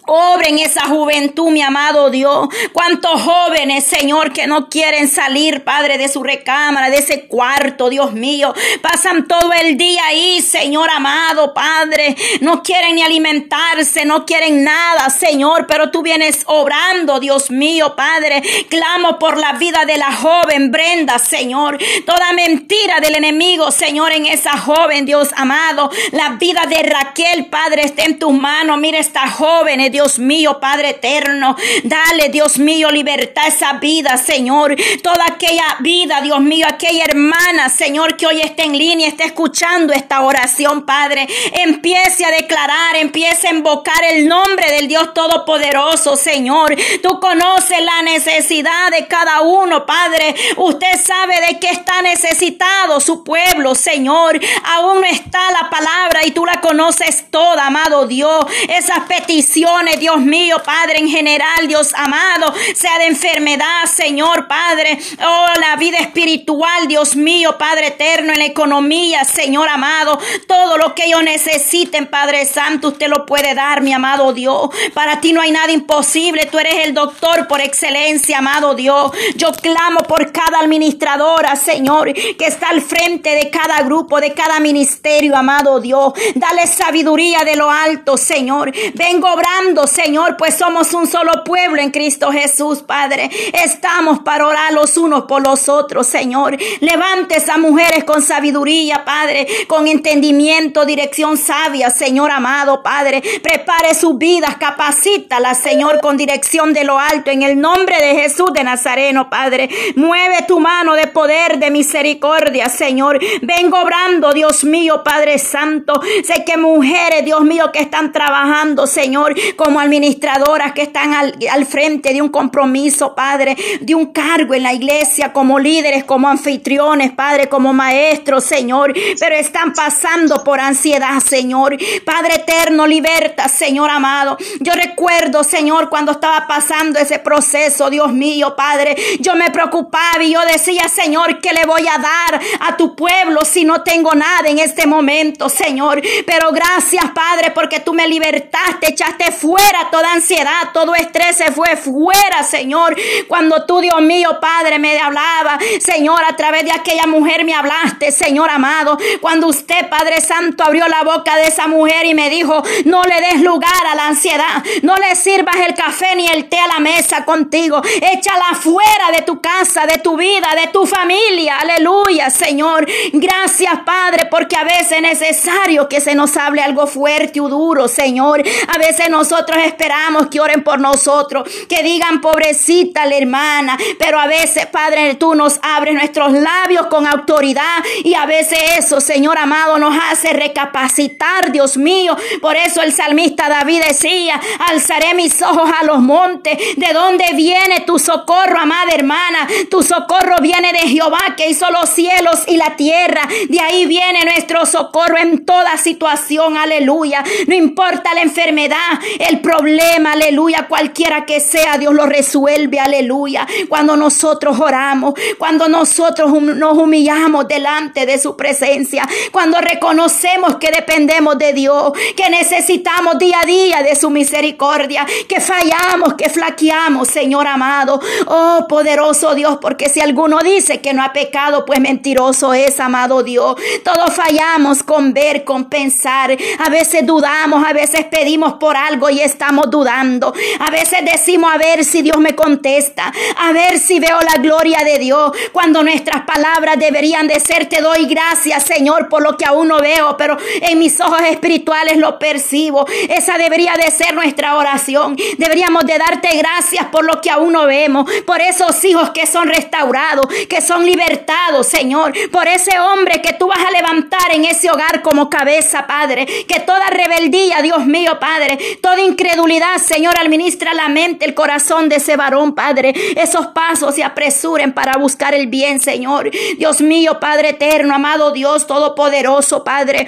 Obra 0.05 0.50
en 0.50 0.60
esa 0.60 0.88
juventud, 0.88 1.50
mi 1.50 1.62
amado 1.62 2.10
Dios. 2.10 2.50
Cuántos 2.74 3.22
jóvenes, 3.22 3.86
Señor, 3.86 4.33
que 4.33 4.48
no 4.48 4.67
quieren 4.69 5.07
salir, 5.07 5.63
Padre, 5.63 5.98
de 5.98 6.10
su 6.10 6.24
recámara, 6.24 6.89
de 6.89 6.98
ese 6.98 7.25
cuarto, 7.27 7.89
Dios 7.89 8.12
mío. 8.12 8.53
Pasan 8.81 9.27
todo 9.27 9.53
el 9.53 9.77
día 9.77 10.01
ahí, 10.07 10.41
Señor 10.41 10.89
amado, 10.89 11.53
Padre. 11.53 12.17
No 12.41 12.63
quieren 12.63 12.95
ni 12.95 13.01
alimentarse, 13.01 14.03
no 14.03 14.25
quieren 14.25 14.65
nada, 14.65 15.10
Señor. 15.10 15.67
Pero 15.67 15.89
tú 15.89 16.01
vienes 16.01 16.43
obrando, 16.48 17.22
Dios 17.22 17.50
mío, 17.50 17.95
Padre. 17.95 18.43
Clamo 18.69 19.19
por 19.19 19.38
la 19.38 19.53
vida 19.53 19.86
de 19.86 19.98
la 19.98 20.12
joven 20.12 20.72
Brenda, 20.72 21.17
Señor. 21.17 21.77
Toda 22.05 22.33
mentira 22.33 23.00
del 23.00 23.15
enemigo, 23.15 23.72
Señor, 23.72 24.12
en 24.12 24.25
esa 24.25 24.57
joven, 24.57 25.05
Dios 25.05 25.29
amado. 25.38 25.89
La 26.12 26.31
vida 26.31 26.63
de 26.67 26.83
Raquel, 26.83 27.45
Padre, 27.45 27.83
está 27.83 28.03
en 28.03 28.19
tus 28.19 28.33
manos. 28.33 28.77
Mira 28.79 29.00
esta 29.00 29.29
joven, 29.29 29.79
Dios 29.93 30.17
mío, 30.17 30.59
Padre 30.59 30.89
eterno. 30.89 31.55
Dale, 31.83 32.29
Dios 32.29 32.57
mío, 32.57 32.89
libertad 32.89 33.43
a 33.45 33.47
esa 33.47 33.73
vida, 33.73 34.17
Señor. 34.17 34.75
Toda 35.03 35.23
aquella 35.27 35.77
vida, 35.79 36.19
Dios 36.21 36.41
mío, 36.41 36.65
aquella 36.67 37.05
hermana, 37.05 37.69
Señor, 37.69 38.17
que 38.17 38.25
hoy 38.25 38.41
está 38.41 38.63
en 38.63 38.75
línea, 38.77 39.07
está 39.07 39.23
escuchando 39.23 39.93
esta 39.93 40.21
oración, 40.21 40.85
Padre. 40.85 41.27
Empiece 41.53 42.25
a 42.25 42.31
declarar, 42.31 42.95
empiece 42.95 43.47
a 43.47 43.53
invocar 43.53 44.03
el 44.09 44.27
nombre 44.27 44.71
del 44.71 44.88
Dios 44.88 45.13
Todopoderoso, 45.13 46.15
Señor. 46.15 46.75
Tú 47.03 47.19
conoces 47.19 47.79
la 47.79 48.01
necesidad 48.01 48.89
de 48.89 49.07
cada 49.07 49.41
uno, 49.41 49.85
Padre. 49.85 50.33
Usted 50.57 51.00
sabe 51.05 51.35
de 51.47 51.59
qué 51.59 51.69
está 51.69 52.01
necesitado 52.01 53.00
su 53.00 53.23
pueblo, 53.23 53.75
Señor. 53.75 54.39
Aún 54.63 55.01
no 55.01 55.07
está 55.07 55.51
la 55.51 55.69
palabra 55.69 56.25
y 56.25 56.31
tú 56.31 56.47
la 56.47 56.62
conoces 56.62 57.29
toda, 57.29 57.67
amado 57.67 58.07
Dios. 58.07 58.43
Esas 58.67 59.01
peticiones 59.01 59.82
Dios 59.97 60.19
mío, 60.19 60.61
Padre, 60.63 60.99
en 60.99 61.09
general, 61.09 61.67
Dios 61.67 61.93
amado, 61.95 62.53
sea 62.75 62.97
de 62.99 63.07
enfermedad, 63.07 63.85
Señor, 63.93 64.47
Padre, 64.47 64.97
oh, 65.25 65.59
la 65.59 65.75
vida 65.75 65.97
espiritual, 65.97 66.87
Dios 66.87 67.15
mío, 67.15 67.57
Padre 67.57 67.87
eterno, 67.87 68.33
en 68.33 68.39
la 68.39 68.45
economía, 68.45 69.23
Señor 69.23 69.69
amado, 69.69 70.19
todo 70.47 70.77
lo 70.77 70.95
que 70.95 71.05
ellos 71.05 71.23
necesiten, 71.23 72.07
Padre 72.07 72.45
Santo, 72.45 72.89
usted 72.89 73.07
lo 73.07 73.25
puede 73.25 73.53
dar, 73.53 73.81
mi 73.81 73.93
amado 73.93 74.33
Dios. 74.33 74.69
Para 74.93 75.19
ti 75.19 75.33
no 75.33 75.41
hay 75.41 75.51
nada 75.51 75.71
imposible, 75.71 76.47
tú 76.47 76.59
eres 76.59 76.85
el 76.85 76.93
doctor 76.93 77.47
por 77.47 77.61
excelencia, 77.61 78.39
amado 78.39 78.75
Dios. 78.75 79.11
Yo 79.35 79.51
clamo 79.51 79.99
por 80.07 80.31
cada 80.31 80.59
administradora, 80.59 81.55
Señor, 81.55 82.13
que 82.13 82.45
está 82.45 82.69
al 82.69 82.81
frente 82.81 83.35
de 83.35 83.49
cada 83.49 83.81
grupo, 83.83 84.19
de 84.19 84.33
cada 84.33 84.59
ministerio, 84.59 85.35
amado 85.35 85.79
Dios. 85.79 86.13
Dale 86.35 86.67
sabiduría 86.67 87.43
de 87.43 87.55
lo 87.55 87.69
alto, 87.69 88.17
Señor. 88.17 88.71
Vengo 88.93 89.31
obrando 89.31 89.72
Señor, 89.87 90.37
pues 90.37 90.55
somos 90.55 90.93
un 90.93 91.07
solo 91.07 91.43
pueblo 91.43 91.81
en 91.81 91.89
Cristo 91.89 92.31
Jesús, 92.31 92.83
Padre. 92.83 93.29
Estamos 93.65 94.19
para 94.19 94.45
orar 94.45 94.71
los 94.71 94.97
unos 94.97 95.23
por 95.23 95.41
los 95.41 95.67
otros, 95.67 96.05
Señor. 96.05 96.57
Levante 96.79 97.37
a 97.51 97.57
mujeres 97.57 98.03
con 98.03 98.21
sabiduría, 98.21 99.03
Padre, 99.03 99.47
con 99.67 99.87
entendimiento, 99.87 100.85
dirección 100.85 101.37
sabia, 101.37 101.89
Señor 101.89 102.29
amado, 102.29 102.83
Padre. 102.83 103.23
Prepare 103.41 103.95
sus 103.95 104.17
vidas, 104.17 104.57
capacítalas, 104.57 105.57
Señor, 105.57 105.99
con 106.01 106.17
dirección 106.17 106.73
de 106.73 106.83
lo 106.83 106.99
alto, 106.99 107.31
en 107.31 107.41
el 107.41 107.59
nombre 107.59 107.97
de 107.97 108.21
Jesús 108.21 108.53
de 108.53 108.63
Nazareno, 108.63 109.29
Padre. 109.29 109.69
Mueve 109.95 110.43
tu 110.47 110.59
mano 110.59 110.93
de 110.93 111.07
poder, 111.07 111.57
de 111.57 111.71
misericordia, 111.71 112.69
Señor. 112.69 113.19
Vengo 113.41 113.81
obrando, 113.81 114.31
Dios 114.33 114.63
mío, 114.63 115.01
Padre 115.03 115.39
Santo. 115.39 115.99
Sé 116.23 116.45
que 116.45 116.57
mujeres, 116.57 117.25
Dios 117.25 117.41
mío, 117.41 117.71
que 117.73 117.79
están 117.79 118.11
trabajando, 118.11 118.85
Señor, 118.85 119.33
como 119.63 119.79
administradoras 119.79 120.74
que 120.74 120.82
están 120.82 121.13
al, 121.13 121.65
frente 121.65 122.13
de 122.13 122.22
un 122.22 122.29
compromiso, 122.29 123.15
Padre, 123.15 123.55
de 123.79 123.96
un 123.96 124.08
cargo 124.08 124.53
en 124.53 124.63
la 124.63 124.74
iglesia, 124.74 125.32
como 125.32 125.58
líderes, 125.58 126.03
como 126.03 126.27
anfitriones, 126.27 127.12
Padre, 127.13 127.48
como 127.48 127.74
maestros, 127.74 128.43
Señor, 128.43 128.93
pero 129.20 129.36
están 129.36 129.74
pasando 129.74 130.43
por 130.43 130.60
ansiedad, 130.60 131.20
Señor. 131.20 131.77
Padre 132.05 132.36
eterno, 132.36 132.86
liberta, 132.86 133.48
Señor 133.48 133.89
amado. 133.89 134.38
Yo 134.60 134.74
recuerdo, 134.74 135.43
Señor, 135.43 135.89
cuando 135.89 136.12
estaba 136.12 136.46
pasando 136.46 137.00
ese 137.00 137.20
proceso, 137.20 137.89
Dios 137.89 138.12
mío, 138.12 138.55
Padre, 138.58 138.98
yo 139.20 139.36
me 139.36 139.50
preocupaba 139.50 140.22
y 140.22 140.34
yo 140.34 140.41
decía, 140.41 140.89
Señor, 140.89 141.39
¿qué 141.39 141.53
le 141.53 141.65
voy 141.65 141.88
a 141.88 141.98
dar 141.98 142.41
a 142.60 142.75
tu 142.75 142.96
pueblo 142.96 143.46
si 143.46 143.63
no 143.63 143.82
tengo 143.82 144.13
nada 144.13 144.50
en 144.50 144.60
este 144.60 144.86
momento, 144.86 145.48
Señor? 145.48 146.01
Pero 146.25 146.51
gracias, 146.51 147.05
Padre, 147.12 147.51
porque 147.51 147.79
tú 147.79 147.93
me 147.93 148.08
libertaste, 148.08 148.89
echaste 148.89 149.32
fuera 149.53 149.89
toda 149.91 150.13
ansiedad, 150.13 150.72
todo 150.74 150.95
estrés 150.95 151.38
se 151.38 151.51
fue 151.51 151.77
fuera, 151.77 152.43
Señor. 152.43 152.95
Cuando 153.27 153.65
tú, 153.65 153.81
Dios 153.81 154.01
mío, 154.01 154.39
Padre, 154.41 154.79
me 154.79 154.98
hablaba, 154.98 155.60
Señor, 155.79 156.24
a 156.27 156.36
través 156.36 156.63
de 156.63 156.72
aquella 156.72 157.05
mujer 157.05 157.45
me 157.45 157.53
hablaste, 157.53 158.12
Señor 158.12 158.50
amado. 158.50 158.98
Cuando 159.22 159.48
usted, 159.48 159.89
Padre 159.89 160.22
Santo, 160.22 160.63
abrió 160.63 160.88
la 160.88 161.03
boca 161.03 161.36
de 161.36 161.48
esa 161.48 161.67
mujer 161.67 162.05
y 162.05 162.15
me 162.15 162.31
dijo, 162.31 162.63
no 162.86 163.03
le 163.03 163.22
des 163.22 163.41
lugar 163.41 163.86
a 163.91 163.95
la 163.95 164.07
ansiedad, 164.07 164.63
no 164.81 164.95
le 164.95 165.15
sirvas 165.15 165.57
el 165.67 165.75
café 165.75 166.15
ni 166.15 166.25
el 166.27 166.50
té 166.50 166.57
a 166.60 166.67
la 166.67 166.79
mesa 166.79 167.24
contigo, 167.24 167.79
échala 168.01 168.55
fuera 168.60 169.12
de 169.15 169.22
tu 169.22 169.39
casa, 169.39 169.86
de 169.86 170.00
tu 170.00 170.17
vida, 170.17 170.48
de 170.60 170.72
tu 170.72 170.88
familia. 170.88 171.57
Aleluya, 171.60 172.31
Señor. 172.31 172.88
Gracias, 173.13 173.79
Padre, 173.86 174.25
porque 174.31 174.55
a 174.55 174.63
veces 174.63 174.93
es 174.93 175.01
necesario 175.01 175.88
que 175.88 176.01
se 176.01 176.15
nos 176.15 176.36
hable 176.38 176.63
algo 176.63 176.88
fuerte 176.88 177.33
y 177.36 177.39
duro, 177.39 177.88
Señor. 177.88 178.41
A 178.67 178.77
veces 178.79 179.10
nosotros 179.10 179.42
esperamos 179.51 180.27
que 180.27 180.39
oren 180.39 180.63
por 180.63 180.79
nosotros, 180.79 181.50
que 181.67 181.83
digan 181.83 182.21
pobrecita 182.21 183.05
la 183.05 183.17
hermana, 183.17 183.77
pero 184.00 184.19
a 184.19 184.27
veces, 184.27 184.65
Padre, 184.67 185.15
tú 185.15 185.35
nos 185.35 185.59
abres 185.62 185.93
nuestros 185.93 186.31
labios 186.33 186.88
con 186.88 187.07
autoridad 187.07 187.83
y 188.03 188.13
a 188.13 188.25
veces 188.25 188.59
eso, 188.79 189.01
Señor 189.01 189.38
amado, 189.38 189.77
nos 189.77 189.95
hace 190.09 190.33
recapacitar, 190.33 191.51
Dios 191.51 191.77
mío. 191.77 192.15
Por 192.41 192.55
eso 192.55 192.81
el 192.81 192.93
salmista 192.93 193.50
David 193.50 193.83
decía, 193.88 194.39
alzaré 194.69 195.13
mis 195.13 195.41
ojos 195.41 195.69
a 195.79 195.83
los 195.85 196.00
montes, 196.00 196.57
¿de 196.75 196.93
dónde 196.93 197.25
viene 197.33 197.81
tu 197.85 198.00
socorro, 198.00 198.59
amada 198.59 198.91
hermana? 198.93 199.47
Tu 199.69 199.83
socorro 199.83 200.38
viene 200.41 200.71
de 200.71 200.89
Jehová 200.89 201.19
que 201.35 201.50
hizo 201.50 201.69
los 201.71 201.89
cielos 201.89 202.43
y 202.47 202.57
la 202.57 202.75
tierra. 202.75 203.27
De 203.50 203.59
ahí 203.59 203.85
viene 203.85 204.23
nuestro 204.25 204.65
socorro 204.65 205.17
en 205.17 205.45
toda 205.45 205.77
situación, 205.77 206.57
aleluya. 206.57 207.23
No 207.47 207.55
importa 207.55 208.13
la 208.13 208.21
enfermedad, 208.21 209.00
el 209.19 209.32
problema, 209.41 210.13
aleluya, 210.13 210.67
cualquiera 210.67 211.25
que 211.25 211.39
sea, 211.39 211.77
Dios 211.77 211.93
lo 211.93 212.05
resuelve, 212.05 212.79
aleluya. 212.79 213.47
Cuando 213.69 213.95
nosotros 213.95 214.59
oramos, 214.59 215.13
cuando 215.37 215.67
nosotros 215.67 216.31
nos 216.41 216.77
humillamos 216.77 217.47
delante 217.47 218.05
de 218.05 218.17
su 218.17 218.35
presencia, 218.35 219.07
cuando 219.31 219.59
reconocemos 219.59 220.57
que 220.57 220.71
dependemos 220.71 221.37
de 221.37 221.53
Dios, 221.53 221.93
que 222.15 222.29
necesitamos 222.29 223.17
día 223.17 223.39
a 223.41 223.45
día 223.45 223.83
de 223.83 223.95
su 223.95 224.09
misericordia, 224.09 225.05
que 225.27 225.39
fallamos, 225.39 226.15
que 226.15 226.29
flaqueamos, 226.29 227.07
Señor 227.07 227.47
amado. 227.47 227.99
Oh, 228.27 228.65
poderoso 228.67 229.35
Dios, 229.35 229.57
porque 229.61 229.89
si 229.89 229.99
alguno 229.99 230.39
dice 230.39 230.81
que 230.81 230.93
no 230.93 231.03
ha 231.03 231.13
pecado, 231.13 231.65
pues 231.65 231.79
mentiroso 231.79 232.53
es, 232.53 232.79
amado 232.79 233.23
Dios. 233.23 233.55
Todos 233.83 234.13
fallamos 234.13 234.83
con 234.83 235.13
ver, 235.13 235.43
con 235.43 235.65
pensar. 235.65 236.35
A 236.59 236.69
veces 236.69 237.05
dudamos, 237.05 237.65
a 237.65 237.73
veces 237.73 238.05
pedimos 238.05 238.53
por 238.53 238.75
algo 238.75 239.09
y 239.13 239.22
estamos 239.22 239.70
dudando. 239.70 240.34
A 240.60 240.70
veces 240.70 241.00
decimos 241.03 241.51
a 241.53 241.58
ver 241.58 241.86
si 241.86 242.01
Dios 242.01 242.17
me 242.17 242.36
contesta, 242.36 243.12
a 243.38 243.51
ver 243.51 243.79
si 243.79 244.00
veo 244.00 244.20
la 244.22 244.41
gloria 244.41 244.79
de 244.84 245.00
Dios, 245.00 245.32
cuando 245.51 245.84
nuestras 245.84 246.24
palabras 246.24 246.77
deberían 246.77 247.27
de 247.27 247.39
ser 247.39 247.67
te 247.67 247.82
doy 247.82 248.05
gracias, 248.05 248.63
Señor, 248.63 249.10
por 249.10 249.22
lo 249.22 249.38
que 249.38 249.46
aún 249.46 249.67
no 249.67 249.79
veo, 249.79 250.17
pero 250.17 250.38
en 250.62 250.79
mis 250.79 251.00
ojos 251.00 251.22
espirituales 251.29 251.98
lo 251.98 252.20
percibo. 252.20 252.86
Esa 253.10 253.38
debería 253.38 253.74
de 253.75 253.89
ser 253.91 254.13
nuestra 254.13 254.55
oración. 254.55 255.15
Deberíamos 255.38 255.86
de 255.86 255.98
darte 255.98 256.36
gracias 256.38 256.86
por 256.88 257.05
lo 257.05 257.22
que 257.22 257.29
aún 257.29 257.53
no 257.53 257.65
vemos, 257.65 258.10
por 258.25 258.41
esos 258.41 258.84
hijos 258.84 259.12
que 259.12 259.25
son 259.25 259.48
restaurados, 259.48 260.27
que 260.50 260.62
son 260.62 260.86
libertados, 260.86 261.67
Señor, 261.67 262.13
por 262.32 262.48
ese 262.48 262.79
hombre 262.79 263.21
que 263.21 263.34
tú 263.34 263.47
vas 263.47 263.65
a 263.65 263.71
levantar 263.71 264.34
en 264.34 264.45
ese 264.45 264.69
hogar 264.69 265.02
como 265.02 265.30
cabeza, 265.30 265.86
Padre, 265.88 266.26
que 266.47 266.60
toda 266.62 266.88
rebeldía, 266.88 267.62
Dios 267.62 267.86
mío, 267.86 268.19
Padre, 268.19 268.58
toda 268.82 269.02
incredulidad, 269.03 269.77
Señor, 269.77 270.13
administra 270.19 270.73
la 270.73 270.89
mente, 270.89 271.25
el 271.25 271.33
corazón 271.33 271.89
de 271.89 271.97
ese 271.97 272.15
varón, 272.15 272.55
Padre, 272.55 272.93
esos 273.15 273.47
pasos 273.47 273.95
se 273.95 274.03
apresuren 274.03 274.73
para 274.73 274.97
buscar 274.97 275.33
el 275.33 275.47
bien, 275.47 275.79
Señor. 275.79 276.31
Dios 276.57 276.81
mío, 276.81 277.19
Padre 277.19 277.49
eterno, 277.49 277.95
amado 277.95 278.31
Dios 278.31 278.67
todopoderoso, 278.67 279.63
Padre. 279.63 280.07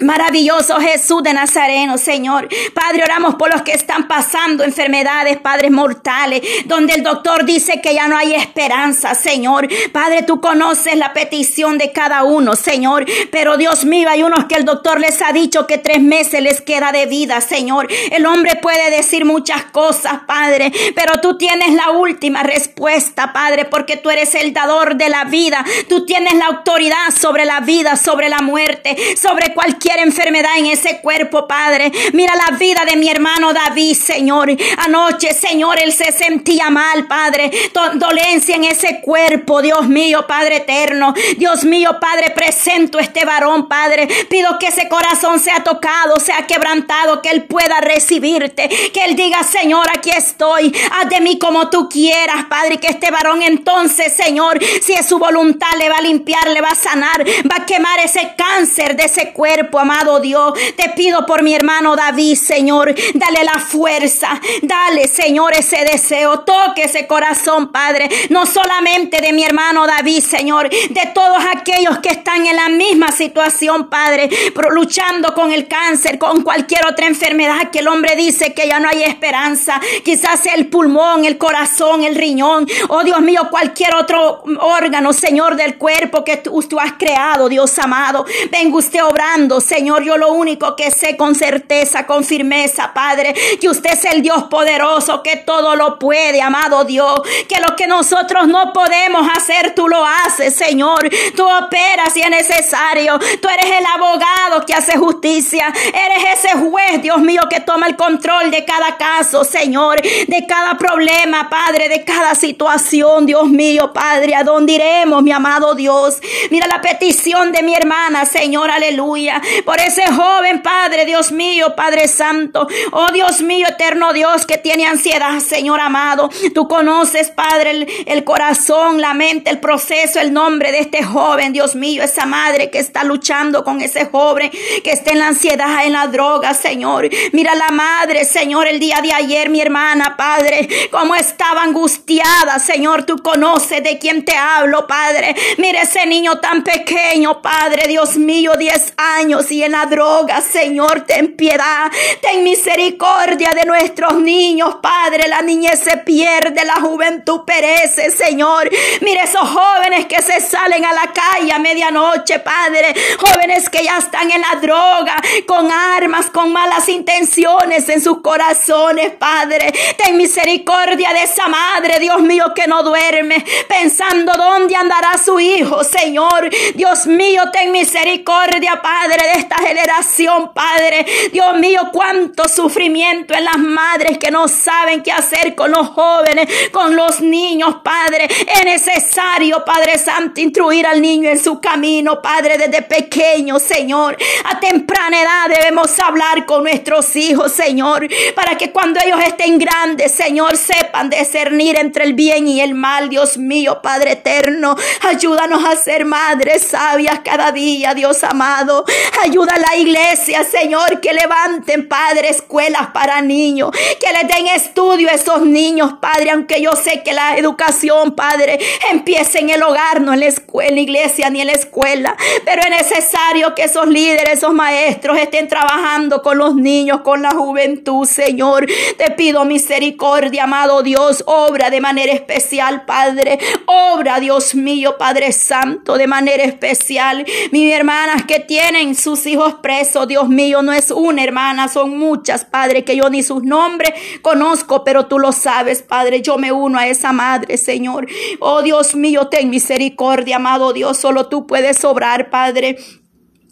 Maravilloso 0.00 0.80
Jesús 0.80 1.22
de 1.22 1.34
Nazareno, 1.34 1.98
Señor. 1.98 2.48
Padre, 2.72 3.02
oramos 3.04 3.34
por 3.34 3.52
los 3.52 3.60
que 3.60 3.72
están 3.72 4.08
pasando 4.08 4.64
enfermedades, 4.64 5.36
padres 5.38 5.70
mortales, 5.70 6.40
donde 6.64 6.94
el 6.94 7.02
doctor 7.02 7.44
dice 7.44 7.82
que 7.82 7.94
ya 7.94 8.08
no 8.08 8.16
hay 8.16 8.34
esperanza, 8.34 9.14
Señor. 9.14 9.68
Padre, 9.92 10.22
tú 10.22 10.40
conoces 10.40 10.96
la 10.96 11.12
petición 11.12 11.76
de 11.76 11.92
cada 11.92 12.24
uno, 12.24 12.56
Señor. 12.56 13.04
Pero 13.30 13.58
Dios 13.58 13.84
mío, 13.84 14.08
hay 14.08 14.22
unos 14.22 14.46
que 14.46 14.54
el 14.54 14.64
doctor 14.64 15.00
les 15.00 15.20
ha 15.20 15.32
dicho 15.34 15.66
que 15.66 15.76
tres 15.76 16.00
meses 16.00 16.42
les 16.42 16.62
queda 16.62 16.92
de 16.92 17.04
vida, 17.04 17.42
Señor. 17.42 17.86
El 18.10 18.24
hombre 18.24 18.56
puede 18.56 18.90
decir 18.90 19.26
muchas 19.26 19.64
cosas, 19.66 20.20
Padre, 20.26 20.72
pero 20.94 21.20
tú 21.20 21.36
tienes 21.36 21.74
la 21.74 21.90
última 21.90 22.42
respuesta, 22.42 23.34
Padre, 23.34 23.66
porque 23.66 23.98
tú 23.98 24.08
eres 24.08 24.34
el 24.34 24.54
dador 24.54 24.96
de 24.96 25.10
la 25.10 25.24
vida. 25.24 25.62
Tú 25.90 26.06
tienes 26.06 26.32
la 26.34 26.46
autoridad 26.46 27.10
sobre 27.14 27.44
la 27.44 27.60
vida, 27.60 27.96
sobre 27.96 28.30
la 28.30 28.38
muerte, 28.38 28.96
sobre 29.16 29.52
cualquier 29.52 29.89
enfermedad 29.98 30.58
en 30.58 30.66
ese 30.66 31.00
cuerpo, 31.00 31.46
Padre. 31.46 31.90
Mira 32.12 32.34
la 32.36 32.56
vida 32.56 32.84
de 32.84 32.96
mi 32.96 33.08
hermano 33.08 33.52
David, 33.52 33.94
Señor. 33.94 34.50
Anoche, 34.78 35.34
Señor, 35.34 35.78
él 35.78 35.92
se 35.92 36.12
sentía 36.12 36.70
mal, 36.70 37.06
Padre. 37.06 37.50
Dolencia 37.94 38.56
en 38.56 38.64
ese 38.64 39.00
cuerpo, 39.00 39.62
Dios 39.62 39.88
mío, 39.88 40.26
Padre 40.26 40.56
eterno. 40.56 41.14
Dios 41.36 41.64
mío, 41.64 41.98
Padre, 42.00 42.30
presento 42.30 42.98
este 42.98 43.24
varón, 43.24 43.68
Padre. 43.68 44.08
Pido 44.28 44.58
que 44.58 44.68
ese 44.68 44.88
corazón 44.88 45.40
sea 45.40 45.62
tocado, 45.64 46.18
sea 46.20 46.46
quebrantado, 46.46 47.22
que 47.22 47.30
él 47.30 47.44
pueda 47.44 47.80
recibirte. 47.80 48.68
Que 48.92 49.04
él 49.04 49.16
diga, 49.16 49.42
Señor, 49.42 49.86
aquí 49.94 50.10
estoy. 50.10 50.74
Haz 50.92 51.08
de 51.08 51.20
mí 51.20 51.38
como 51.38 51.70
tú 51.70 51.88
quieras, 51.88 52.44
Padre. 52.48 52.78
que 52.78 52.88
este 52.88 53.10
varón 53.10 53.42
entonces, 53.42 54.14
Señor, 54.14 54.58
si 54.82 54.92
es 54.92 55.06
su 55.06 55.18
voluntad, 55.18 55.72
le 55.78 55.88
va 55.88 55.96
a 55.96 56.02
limpiar, 56.02 56.48
le 56.50 56.60
va 56.60 56.68
a 56.68 56.74
sanar, 56.74 57.24
va 57.50 57.62
a 57.62 57.66
quemar 57.66 57.98
ese 58.00 58.34
cáncer 58.36 58.96
de 58.96 59.04
ese 59.04 59.32
cuerpo 59.32 59.78
amado 59.80 60.20
Dios. 60.20 60.52
Te 60.76 60.90
pido 60.90 61.26
por 61.26 61.42
mi 61.42 61.54
hermano 61.54 61.96
David, 61.96 62.36
Señor. 62.36 62.94
Dale 63.14 63.44
la 63.44 63.58
fuerza. 63.58 64.40
Dale, 64.62 65.08
Señor, 65.08 65.54
ese 65.54 65.84
deseo. 65.84 66.40
Toque 66.40 66.84
ese 66.84 67.06
corazón, 67.06 67.72
Padre. 67.72 68.08
No 68.28 68.46
solamente 68.46 69.20
de 69.20 69.32
mi 69.32 69.44
hermano 69.44 69.86
David, 69.86 70.20
Señor. 70.22 70.68
De 70.68 71.10
todos 71.14 71.42
aquellos 71.54 71.98
que 71.98 72.10
están 72.10 72.46
en 72.46 72.56
la 72.56 72.68
misma 72.68 73.12
situación, 73.12 73.88
Padre. 73.88 74.28
luchando 74.70 75.34
con 75.34 75.52
el 75.52 75.66
cáncer, 75.66 76.18
con 76.18 76.42
cualquier 76.42 76.86
otra 76.86 77.06
enfermedad 77.06 77.70
que 77.70 77.80
el 77.80 77.88
hombre 77.88 78.14
dice 78.16 78.52
que 78.54 78.68
ya 78.68 78.78
no 78.80 78.88
hay 78.88 79.02
esperanza. 79.02 79.80
Quizás 80.04 80.46
el 80.46 80.68
pulmón, 80.68 81.24
el 81.24 81.38
corazón, 81.38 82.04
el 82.04 82.14
riñón. 82.14 82.66
Oh 82.88 83.02
Dios 83.02 83.20
mío, 83.20 83.48
cualquier 83.50 83.94
otro 83.94 84.42
órgano, 84.60 85.12
Señor, 85.12 85.56
del 85.56 85.76
cuerpo 85.76 86.24
que 86.24 86.38
tú, 86.38 86.60
has 86.80 86.92
creado, 86.92 87.48
Dios 87.48 87.78
amado. 87.78 88.24
Venga 88.50 88.76
usted 88.76 89.02
obrando, 89.04 89.60
Señor, 89.70 90.02
yo 90.02 90.16
lo 90.16 90.32
único 90.32 90.74
que 90.74 90.90
sé 90.90 91.16
con 91.16 91.36
certeza, 91.36 92.04
con 92.04 92.24
firmeza, 92.24 92.92
Padre, 92.92 93.32
que 93.60 93.68
usted 93.68 93.92
es 93.92 94.04
el 94.06 94.20
Dios 94.20 94.42
poderoso, 94.50 95.22
que 95.22 95.36
todo 95.36 95.76
lo 95.76 95.96
puede, 95.96 96.42
amado 96.42 96.82
Dios, 96.82 97.20
que 97.48 97.60
lo 97.60 97.76
que 97.76 97.86
nosotros 97.86 98.48
no 98.48 98.72
podemos 98.72 99.28
hacer, 99.32 99.72
tú 99.76 99.86
lo 99.86 100.04
haces, 100.04 100.56
Señor. 100.56 101.08
Tú 101.36 101.48
operas 101.48 102.12
si 102.12 102.20
es 102.20 102.30
necesario. 102.30 103.16
Tú 103.40 103.48
eres 103.48 103.78
el 103.78 103.86
abogado 103.86 104.66
que 104.66 104.74
hace 104.74 104.98
justicia. 104.98 105.72
Eres 105.86 106.40
ese 106.40 106.58
juez, 106.58 107.00
Dios 107.00 107.20
mío, 107.20 107.42
que 107.48 107.60
toma 107.60 107.86
el 107.86 107.94
control 107.94 108.50
de 108.50 108.64
cada 108.64 108.96
caso, 108.96 109.44
Señor, 109.44 110.02
de 110.02 110.46
cada 110.48 110.76
problema, 110.76 111.48
Padre, 111.48 111.88
de 111.88 112.04
cada 112.04 112.34
situación, 112.34 113.24
Dios 113.24 113.48
mío, 113.48 113.92
Padre. 113.92 114.34
¿A 114.34 114.42
dónde 114.42 114.72
iremos, 114.72 115.22
mi 115.22 115.30
amado 115.30 115.76
Dios? 115.76 116.20
Mira 116.50 116.66
la 116.66 116.80
petición 116.80 117.52
de 117.52 117.62
mi 117.62 117.72
hermana, 117.72 118.26
Señor, 118.26 118.68
aleluya. 118.68 119.40
Por 119.64 119.78
ese 119.80 120.06
joven, 120.12 120.62
Padre, 120.62 121.04
Dios 121.04 121.32
mío, 121.32 121.74
Padre 121.76 122.08
Santo. 122.08 122.66
Oh 122.92 123.08
Dios 123.12 123.42
mío, 123.42 123.66
eterno 123.68 124.12
Dios, 124.12 124.46
que 124.46 124.58
tiene 124.58 124.86
ansiedad, 124.86 125.38
Señor 125.40 125.80
amado. 125.80 126.30
Tú 126.54 126.68
conoces, 126.68 127.30
Padre, 127.30 127.86
el, 128.06 128.24
corazón, 128.24 129.00
la 129.00 129.14
mente, 129.14 129.50
el 129.50 129.60
proceso, 129.60 130.20
el 130.20 130.32
nombre 130.32 130.72
de 130.72 130.80
este 130.80 131.02
joven, 131.02 131.52
Dios 131.52 131.74
mío, 131.74 132.02
esa 132.02 132.26
madre 132.26 132.70
que 132.70 132.78
está 132.78 133.04
luchando 133.04 133.64
con 133.64 133.80
ese 133.80 134.06
joven 134.06 134.50
que 134.82 134.92
está 134.92 135.12
en 135.12 135.18
la 135.18 135.28
ansiedad, 135.28 135.84
en 135.84 135.92
la 135.92 136.06
droga, 136.06 136.54
Señor. 136.54 137.08
Mira 137.32 137.54
la 137.54 137.68
madre, 137.68 138.24
Señor, 138.24 138.66
el 138.66 138.78
día 138.78 139.00
de 139.02 139.12
ayer, 139.12 139.50
mi 139.50 139.60
hermana, 139.60 140.16
Padre, 140.16 140.68
cómo 140.90 141.14
estaba 141.14 141.62
angustiada, 141.62 142.58
Señor. 142.58 143.04
Tú 143.04 143.18
conoces 143.18 143.82
de 143.82 143.98
quién 143.98 144.24
te 144.24 144.34
hablo, 144.34 144.86
Padre. 144.86 145.34
Mira 145.58 145.82
ese 145.82 146.06
niño 146.06 146.40
tan 146.40 146.62
pequeño, 146.64 147.42
Padre, 147.42 147.88
Dios 147.88 148.16
mío, 148.16 148.54
10 148.56 148.94
años 148.96 149.39
y 149.48 149.62
en 149.62 149.72
la 149.72 149.86
droga, 149.86 150.40
Señor, 150.40 151.02
ten 151.02 151.36
piedad, 151.36 151.90
ten 152.20 152.42
misericordia 152.42 153.50
de 153.54 153.64
nuestros 153.64 154.14
niños, 154.14 154.76
Padre. 154.82 155.28
La 155.28 155.40
niñez 155.40 155.80
se 155.80 155.96
pierde, 155.98 156.64
la 156.64 156.76
juventud 156.76 157.42
perece, 157.46 158.10
Señor. 158.10 158.68
Mira 159.00 159.24
esos 159.24 159.48
jóvenes 159.48 160.06
que 160.06 160.20
se 160.20 160.40
salen 160.40 160.84
a 160.84 160.92
la 160.92 161.12
calle 161.12 161.52
a 161.52 161.58
medianoche, 161.58 162.40
Padre. 162.40 162.94
Jóvenes 163.18 163.70
que 163.70 163.84
ya 163.84 163.98
están 163.98 164.30
en 164.30 164.40
la 164.40 164.60
droga, 164.60 165.16
con 165.46 165.70
armas, 165.70 166.28
con 166.30 166.52
malas 166.52 166.88
intenciones 166.88 167.88
en 167.88 168.02
sus 168.02 168.20
corazones, 168.20 169.12
Padre. 169.12 169.72
Ten 169.96 170.16
misericordia 170.16 171.12
de 171.12 171.22
esa 171.22 171.48
madre, 171.48 171.98
Dios 171.98 172.20
mío, 172.20 172.52
que 172.54 172.66
no 172.66 172.82
duerme, 172.82 173.44
pensando 173.68 174.32
dónde 174.32 174.76
andará 174.76 175.16
su 175.18 175.38
hijo, 175.40 175.84
Señor. 175.84 176.50
Dios 176.74 177.06
mío, 177.06 177.42
ten 177.52 177.70
misericordia, 177.72 178.80
Padre, 178.82 179.29
esta 179.36 179.56
generación, 179.58 180.52
Padre. 180.52 181.06
Dios 181.32 181.58
mío, 181.58 181.90
cuánto 181.92 182.48
sufrimiento 182.48 183.34
en 183.34 183.44
las 183.44 183.58
madres 183.58 184.18
que 184.18 184.30
no 184.30 184.48
saben 184.48 185.02
qué 185.02 185.12
hacer 185.12 185.54
con 185.54 185.70
los 185.70 185.88
jóvenes, 185.88 186.48
con 186.72 186.96
los 186.96 187.20
niños, 187.20 187.76
Padre. 187.82 188.24
Es 188.24 188.64
necesario, 188.64 189.64
Padre 189.64 189.98
Santo, 189.98 190.40
instruir 190.40 190.86
al 190.86 191.00
niño 191.00 191.30
en 191.30 191.42
su 191.42 191.60
camino, 191.60 192.20
Padre, 192.22 192.58
desde 192.58 192.82
pequeño, 192.82 193.58
Señor. 193.58 194.16
A 194.44 194.60
temprana 194.60 195.20
edad 195.20 195.48
debemos 195.48 195.98
hablar 196.00 196.46
con 196.46 196.62
nuestros 196.62 197.14
hijos, 197.16 197.52
Señor, 197.52 198.06
para 198.34 198.56
que 198.56 198.72
cuando 198.72 199.00
ellos 199.04 199.20
estén 199.26 199.58
grandes, 199.58 200.12
Señor, 200.12 200.56
sepan 200.56 201.10
discernir 201.10 201.76
entre 201.78 202.04
el 202.04 202.14
bien 202.14 202.48
y 202.48 202.60
el 202.60 202.74
mal, 202.74 203.08
Dios 203.08 203.36
mío, 203.36 203.80
Padre 203.82 204.12
eterno. 204.12 204.76
Ayúdanos 205.02 205.64
a 205.64 205.76
ser 205.76 206.04
madres 206.04 206.66
sabias 206.70 207.20
cada 207.24 207.52
día, 207.52 207.94
Dios 207.94 208.22
amado. 208.24 208.84
Ayuda 209.22 209.52
a 209.54 209.58
la 209.58 209.76
iglesia, 209.76 210.44
Señor, 210.44 211.00
que 211.00 211.12
levanten, 211.12 211.88
Padre, 211.88 212.30
escuelas 212.30 212.88
para 212.88 213.20
niños, 213.20 213.70
que 213.70 214.12
les 214.12 214.34
den 214.34 214.46
estudio 214.48 215.10
a 215.10 215.12
esos 215.12 215.42
niños, 215.42 215.94
Padre, 216.00 216.30
aunque 216.30 216.62
yo 216.62 216.72
sé 216.74 217.02
que 217.02 217.12
la 217.12 217.36
educación, 217.36 218.14
Padre, 218.14 218.58
empieza 218.90 219.38
en 219.38 219.50
el 219.50 219.62
hogar, 219.62 220.00
no 220.00 220.14
en 220.14 220.20
la 220.20 220.26
escuela, 220.26 220.70
en 220.70 220.74
la 220.76 220.80
iglesia 220.80 221.28
ni 221.28 221.40
en 221.40 221.48
la 221.48 221.52
escuela, 221.52 222.16
pero 222.44 222.62
es 222.62 222.70
necesario 222.70 223.54
que 223.54 223.64
esos 223.64 223.86
líderes, 223.88 224.38
esos 224.38 224.54
maestros 224.54 225.18
estén 225.18 225.48
trabajando 225.48 226.22
con 226.22 226.38
los 226.38 226.54
niños, 226.54 227.02
con 227.02 227.22
la 227.22 227.30
juventud, 227.30 228.06
Señor. 228.06 228.66
Te 228.96 229.10
pido 229.12 229.44
misericordia, 229.44 230.44
amado 230.44 230.82
Dios, 230.82 231.22
obra 231.26 231.70
de 231.70 231.80
manera 231.80 232.12
especial, 232.12 232.84
Padre. 232.86 233.38
Obra, 233.66 234.20
Dios 234.20 234.54
mío, 234.54 234.96
Padre 234.98 235.32
Santo, 235.32 235.98
de 235.98 236.06
manera 236.06 236.44
especial. 236.44 237.24
Mis 237.50 237.72
hermanas 237.74 238.24
que 238.24 238.40
tienen 238.40 238.94
sus 239.10 239.26
hijos 239.26 239.54
presos, 239.54 240.06
Dios 240.06 240.28
mío, 240.28 240.62
no 240.62 240.72
es 240.72 240.92
una 240.92 241.24
hermana, 241.24 241.66
son 241.66 241.98
muchas, 241.98 242.44
Padre, 242.44 242.84
que 242.84 242.94
yo 242.94 243.10
ni 243.10 243.24
sus 243.24 243.42
nombres 243.42 243.92
conozco, 244.22 244.84
pero 244.84 245.06
tú 245.06 245.18
lo 245.18 245.32
sabes, 245.32 245.82
Padre. 245.82 246.22
Yo 246.22 246.38
me 246.38 246.52
uno 246.52 246.78
a 246.78 246.86
esa 246.86 247.12
madre, 247.12 247.56
Señor. 247.56 248.06
Oh 248.38 248.62
Dios 248.62 248.94
mío, 248.94 249.26
ten 249.26 249.50
misericordia, 249.50 250.36
amado 250.36 250.72
Dios. 250.72 250.96
Solo 250.96 251.26
tú 251.26 251.44
puedes 251.44 251.84
obrar, 251.84 252.30
Padre. 252.30 252.78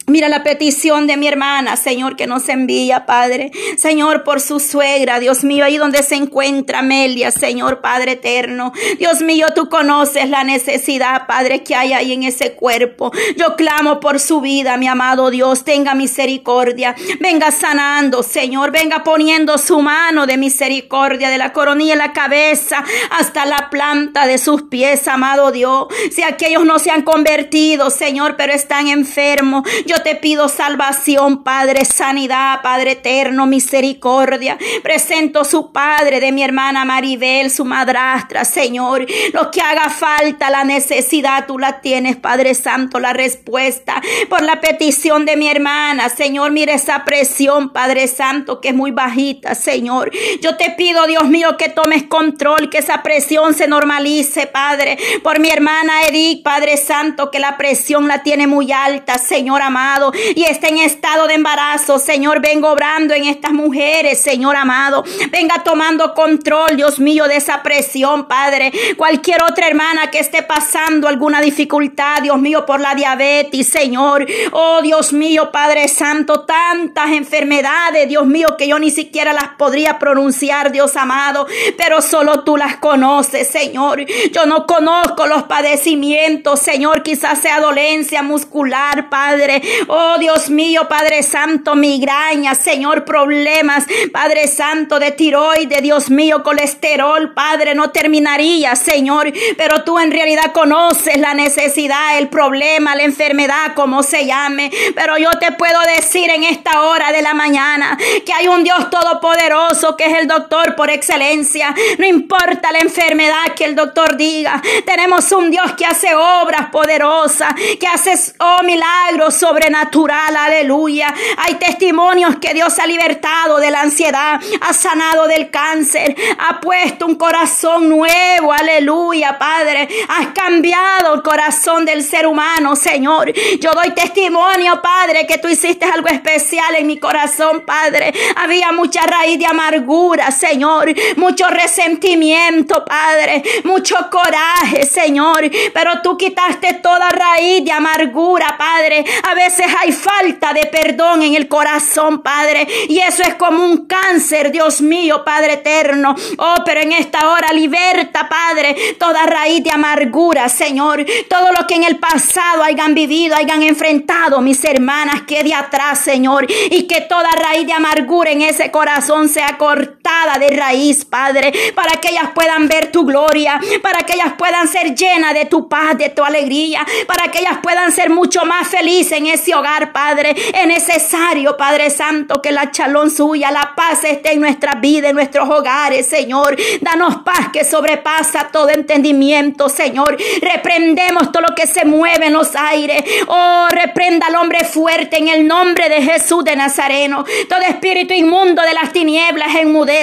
Mira 0.09 0.31
la 0.31 0.43
petición 0.43 1.07
de 1.07 1.19
mi 1.19 1.29
hermana, 1.29 1.77
Señor, 1.77 2.17
que 2.17 2.27
nos 2.27 2.49
envía, 2.49 3.05
Padre. 3.05 3.51
Señor, 3.77 4.25
por 4.25 4.41
su 4.41 4.59
suegra, 4.59 5.21
Dios 5.21 5.45
mío, 5.45 5.67
ahí 5.67 5.77
donde 5.77 6.03
se 6.03 6.15
encuentra 6.15 6.79
Amelia, 6.79 7.31
Señor, 7.31 7.83
Padre 7.83 8.13
eterno. 8.13 8.73
Dios 8.99 9.21
mío, 9.21 9.49
tú 9.55 9.69
conoces 9.69 10.31
la 10.31 10.45
necesidad, 10.45 11.27
Padre, 11.27 11.63
que 11.63 11.75
hay 11.75 11.93
ahí 11.93 12.15
en 12.15 12.23
ese 12.23 12.53
cuerpo. 12.53 13.13
Yo 13.37 13.55
clamo 13.55 14.01
por 14.01 14.19
su 14.19 14.41
vida, 14.41 14.79
mi 14.79 14.87
amado 14.87 15.31
Dios. 15.31 15.65
Tenga 15.65 15.95
misericordia. 15.95 16.97
Venga 17.21 17.51
sanando, 17.51 18.23
Señor. 18.23 18.71
Venga 18.71 19.05
poniendo 19.05 19.59
su 19.59 19.83
mano 19.83 20.27
de 20.27 20.39
misericordia 20.39 21.29
de 21.29 21.37
la 21.37 21.53
coronilla 21.53 21.93
de 21.93 21.99
la 21.99 22.13
cabeza 22.15 22.83
hasta 23.11 23.45
la 23.45 23.69
planta 23.71 24.27
de 24.27 24.39
sus 24.39 24.63
pies, 24.63 25.07
amado 25.07 25.53
Dios. 25.53 25.89
Si 26.11 26.23
aquellos 26.23 26.65
no 26.65 26.79
se 26.79 26.91
han 26.91 27.03
convertido, 27.03 27.91
Señor, 27.91 28.37
pero 28.37 28.55
están 28.55 28.89
enfermos. 28.89 29.69
Yo 29.85 29.98
te 30.03 30.15
pido 30.15 30.49
salvación, 30.49 31.43
Padre, 31.43 31.85
sanidad, 31.85 32.61
Padre 32.63 32.93
eterno, 32.93 33.47
misericordia. 33.47 34.59
Presento 34.83 35.45
su 35.45 35.73
Padre 35.73 36.21
de 36.21 36.33
mi 36.33 36.43
hermana 36.43 36.85
Maribel, 36.85 37.51
su 37.51 37.65
madrastra, 37.65 38.45
Señor. 38.45 39.07
Lo 39.33 39.51
que 39.51 39.61
haga 39.61 39.91
falta, 39.91 40.51
la 40.51 40.65
necesidad, 40.65 41.47
tú 41.47 41.59
la 41.59 41.81
tienes, 41.81 42.17
Padre 42.17 42.55
Santo, 42.55 43.01
la 43.01 43.13
respuesta 43.13 44.01
por 44.29 44.43
la 44.43 44.61
petición 44.61 45.25
de 45.25 45.37
mi 45.37 45.49
hermana. 45.49 46.09
Señor, 46.09 46.53
mire 46.53 46.75
esa 46.75 47.05
presión, 47.05 47.71
Padre 47.71 48.07
Santo, 48.09 48.61
que 48.61 48.69
es 48.69 48.75
muy 48.75 48.91
bajita, 48.91 49.55
Señor. 49.55 50.11
Yo 50.41 50.57
te 50.57 50.71
pido, 50.71 51.07
Dios 51.07 51.25
mío, 51.29 51.57
que 51.57 51.69
tomes 51.69 52.05
control, 52.05 52.71
que 52.71 52.79
esa 52.79 53.03
presión 53.03 53.55
se 53.55 53.69
normalice, 53.69 54.47
Padre. 54.47 54.99
Por 55.23 55.41
mi 55.41 55.51
hermana 55.51 56.03
Edith, 56.09 56.43
Padre 56.43 56.77
Santo, 56.77 57.31
que 57.31 57.39
la 57.39 57.57
presión 57.57 58.07
la 58.07 58.23
tiene 58.23 58.47
muy 58.47 58.71
alta, 58.71 59.19
Señor 59.19 59.63
amado 59.63 59.88
y 60.35 60.45
está 60.45 60.69
en 60.69 60.79
estado 60.79 61.27
de 61.27 61.35
embarazo. 61.35 61.99
Señor, 61.99 62.41
vengo 62.41 62.71
obrando 62.71 63.15
en 63.15 63.25
estas 63.25 63.53
mujeres, 63.53 64.21
Señor 64.21 64.57
amado. 64.57 65.05
Venga 65.31 65.63
tomando 65.65 66.15
control, 66.15 66.77
Dios 66.77 66.99
mío, 66.99 67.27
de 67.27 67.37
esa 67.37 67.63
presión, 67.63 68.29
Padre. 68.29 68.73
Cualquier 68.97 69.43
otra 69.43 69.67
hermana 69.67 70.11
que 70.11 70.19
esté 70.19 70.43
pasando 70.43 71.09
alguna 71.09 71.41
dificultad, 71.41 72.23
Dios 72.23 72.39
mío, 72.39 72.67
por 72.67 72.81
la 72.81 72.95
diabetes, 72.95 73.69
Señor. 73.69 74.27
Oh, 74.53 74.81
Dios 74.83 75.13
mío, 75.13 75.51
Padre 75.53 75.89
Santo, 75.89 76.41
tantas 76.41 77.11
enfermedades, 77.11 78.09
Dios 78.09 78.27
mío, 78.27 78.57
que 78.59 78.69
yo 78.69 78.79
ni 78.79 78.91
siquiera 78.91 79.33
las 79.33 79.49
podría 79.59 79.99
pronunciar, 79.99 80.71
Dios 80.73 80.97
amado, 80.97 81.47
pero 81.77 82.03
solo 82.03 82.45
tú 82.45 82.57
las 82.57 82.77
conoces, 82.77 83.49
Señor. 83.49 84.05
Yo 84.33 84.47
no 84.47 84.67
conozco 84.67 85.27
los 85.27 85.45
padecimientos, 85.45 86.61
Señor, 86.61 87.03
quizás 87.03 87.41
sea 87.41 87.61
dolencia 87.61 88.23
muscular, 88.23 89.09
Padre. 89.09 89.63
Oh 89.87 90.17
Dios 90.19 90.51
mío, 90.51 90.89
Padre 90.89 91.23
Santo, 91.23 91.75
migraña, 91.75 92.55
Señor, 92.55 93.05
problemas, 93.05 93.87
Padre 94.13 94.49
Santo, 94.49 94.99
de 94.99 95.13
tiroides, 95.13 95.83
Dios 95.83 96.11
mío, 96.11 96.43
colesterol, 96.43 97.33
Padre, 97.33 97.75
no 97.75 97.91
terminaría, 97.91 98.75
Señor, 98.77 99.33
pero 99.57 99.85
tú 99.85 99.99
en 99.99 100.11
realidad 100.11 100.53
conoces 100.53 101.19
la 101.19 101.35
necesidad, 101.35 102.19
el 102.19 102.29
problema, 102.29 102.97
la 102.97 103.05
enfermedad, 103.05 103.75
como 103.75 104.03
se 104.03 104.27
llame. 104.27 104.71
Pero 104.95 105.17
yo 105.19 105.31
te 105.39 105.53
puedo 105.53 105.81
decir 105.97 106.31
en 106.31 106.45
esta 106.45 106.83
hora 106.83 107.13
de 107.13 107.23
la 107.23 107.35
mañana 107.35 107.97
que 108.25 108.33
hay 108.33 108.49
un 108.49 108.65
Dios 108.65 108.91
todopoderoso 108.91 109.97
que 109.97 110.07
es 110.07 110.19
el 110.19 110.27
doctor 110.27 110.75
por 110.75 110.91
excelencia. 110.91 111.75
No 111.99 112.07
importa 112.07 112.73
la 112.73 112.81
enfermedad 112.81 113.55
que 113.57 113.65
el 113.65 113.75
doctor 113.75 114.17
diga, 114.17 114.63
tenemos 114.85 115.31
un 115.33 115.51
Dios 115.51 115.73
que 115.77 115.87
hace 115.87 116.15
obras 116.15 116.71
poderosas, 116.71 117.55
que 117.79 117.87
hace 117.87 118.15
oh, 118.39 118.63
milagros 118.63 119.35
sobre 119.35 119.68
natural, 119.71 120.37
aleluya. 120.37 121.15
Hay 121.39 121.55
testimonios 121.55 122.37
que 122.37 122.55
Dios 122.55 122.79
ha 122.79 122.87
libertado 122.87 123.59
de 123.59 123.71
la 123.71 123.83
ansiedad, 123.83 124.41
ha 124.61 124.73
sanado 124.73 125.27
del 125.27 125.51
cáncer, 125.51 126.17
ha 126.39 126.61
puesto 126.61 127.07
un 127.07 127.17
corazón 127.17 127.89
nuevo, 127.89 128.53
aleluya, 128.53 129.39
Padre. 129.39 129.89
Has 130.09 130.29
cambiado 130.29 131.15
el 131.15 131.23
corazón 131.23 131.85
del 131.85 132.03
ser 132.03 132.27
humano, 132.27 132.77
Señor. 132.77 133.33
Yo 133.61 133.73
doy 133.73 133.91
testimonio, 133.91 134.81
Padre, 134.83 135.27
que 135.27 135.39
tú 135.39 135.49
hiciste 135.49 135.85
algo 135.85 136.09
especial 136.09 136.77
en 136.77 136.87
mi 136.87 136.99
corazón, 136.99 137.63
Padre. 137.67 138.13
Había 138.37 138.73
mucha 138.73 139.03
raíz 139.03 139.39
de 139.39 139.47
amargura, 139.47 140.31
Señor, 140.31 140.93
mucho 141.17 141.49
resentimiento, 141.49 142.85
Padre, 142.85 143.43
mucho 143.65 143.97
coraje, 144.11 144.85
Señor, 144.85 145.51
pero 145.73 146.01
tú 146.03 146.17
quitaste 146.17 146.75
toda 146.75 147.09
raíz 147.11 147.65
de 147.65 147.73
amargura, 147.73 148.57
Padre. 148.57 149.05
A 149.31 149.35
veces 149.35 149.48
hay 149.81 149.93
falta 149.93 150.53
de 150.53 150.67
perdón 150.67 151.23
en 151.23 151.35
el 151.35 151.49
corazón, 151.49 152.23
Padre. 152.23 152.67
Y 152.89 152.99
eso 152.99 153.23
es 153.23 153.35
como 153.35 153.65
un 153.65 153.87
cáncer, 153.87 154.51
Dios 154.51 154.81
mío, 154.81 155.25
Padre 155.25 155.55
eterno. 155.55 156.15
Oh, 156.39 156.57
pero 156.65 156.81
en 156.81 156.93
esta 156.93 157.31
hora 157.31 157.53
liberta, 157.53 158.29
Padre, 158.29 158.97
toda 158.99 159.27
raíz 159.27 159.63
de 159.65 159.71
amargura, 159.71 160.49
Señor. 160.49 161.05
Todo 161.29 161.53
lo 161.53 161.67
que 161.67 161.75
en 161.75 161.85
el 161.85 161.99
pasado 161.99 162.63
hayan 162.63 162.95
vivido, 162.95 163.37
hayan 163.37 163.63
enfrentado 163.63 164.41
mis 164.41 164.65
hermanas, 164.65 165.23
quede 165.27 165.55
atrás, 165.55 166.01
Señor. 166.01 166.47
Y 166.71 166.87
que 166.87 167.03
toda 167.03 167.31
raíz 167.33 167.67
de 167.67 167.73
amargura 167.73 168.31
en 168.31 168.43
ese 168.43 168.71
corazón 168.71 169.29
sea 169.29 169.57
cortada 169.59 169.98
de 170.39 170.49
raíz, 170.57 171.05
Padre. 171.05 171.53
Para 171.75 172.01
que 172.01 172.09
ellas 172.09 172.31
puedan 172.35 172.67
ver 172.67 172.91
tu 172.91 173.05
gloria. 173.05 173.61
Para 173.83 174.01
que 174.01 174.15
ellas 174.15 174.33
puedan 174.39 174.67
ser 174.67 174.95
llenas 174.95 175.35
de 175.35 175.45
tu 175.45 175.69
paz, 175.69 175.97
de 175.99 176.09
tu 176.09 176.25
alegría. 176.25 176.85
Para 177.07 177.31
que 177.31 177.41
ellas 177.41 177.59
puedan 177.63 177.93
ser 177.93 178.11
mucho 178.11 178.45
más 178.45 178.69
felices 178.69 179.19
en 179.19 179.27
ese 179.27 179.55
hogar, 179.55 179.93
Padre. 179.93 180.35
Es 180.55 180.67
necesario, 180.67 181.57
Padre 181.57 181.91
Santo, 181.91 182.41
que 182.43 182.53
la 182.53 182.71
chalón 182.71 183.11
suya, 183.11 183.51
la 183.51 183.75
paz 183.77 184.05
esté 184.05 184.33
en 184.33 184.41
nuestra 184.41 184.77
vida, 184.77 185.11
en 185.11 185.15
nuestros 185.15 185.49
hogares, 185.49 186.07
Señor. 186.07 186.57
Danos 186.81 187.17
paz 187.17 187.51
que 187.53 187.65
sobrepasa 187.65 188.49
todo 188.51 188.71
entendimiento, 188.71 189.69
Señor. 189.69 190.17
Reprendemos 190.41 191.31
todo 191.33 191.43
lo 191.49 191.55
que 191.55 191.67
se 191.67 191.85
mueve 191.85 192.27
en 192.27 192.33
los 192.33 192.57
aires. 192.57 193.03
Oh, 193.27 193.67
reprenda 193.71 194.29
al 194.29 194.37
hombre 194.37 194.65
fuerte 194.65 195.19
en 195.19 195.29
el 195.29 195.47
nombre 195.47 195.89
de 195.89 196.03
Jesús 196.03 196.45
de 196.45 196.57
Nazareno. 196.57 197.25
Todo 197.49 197.61
espíritu 197.61 198.15
inmundo 198.15 198.63
de 198.63 198.73
las 198.73 198.93
tinieblas 198.93 199.55
enmudece. 199.55 199.98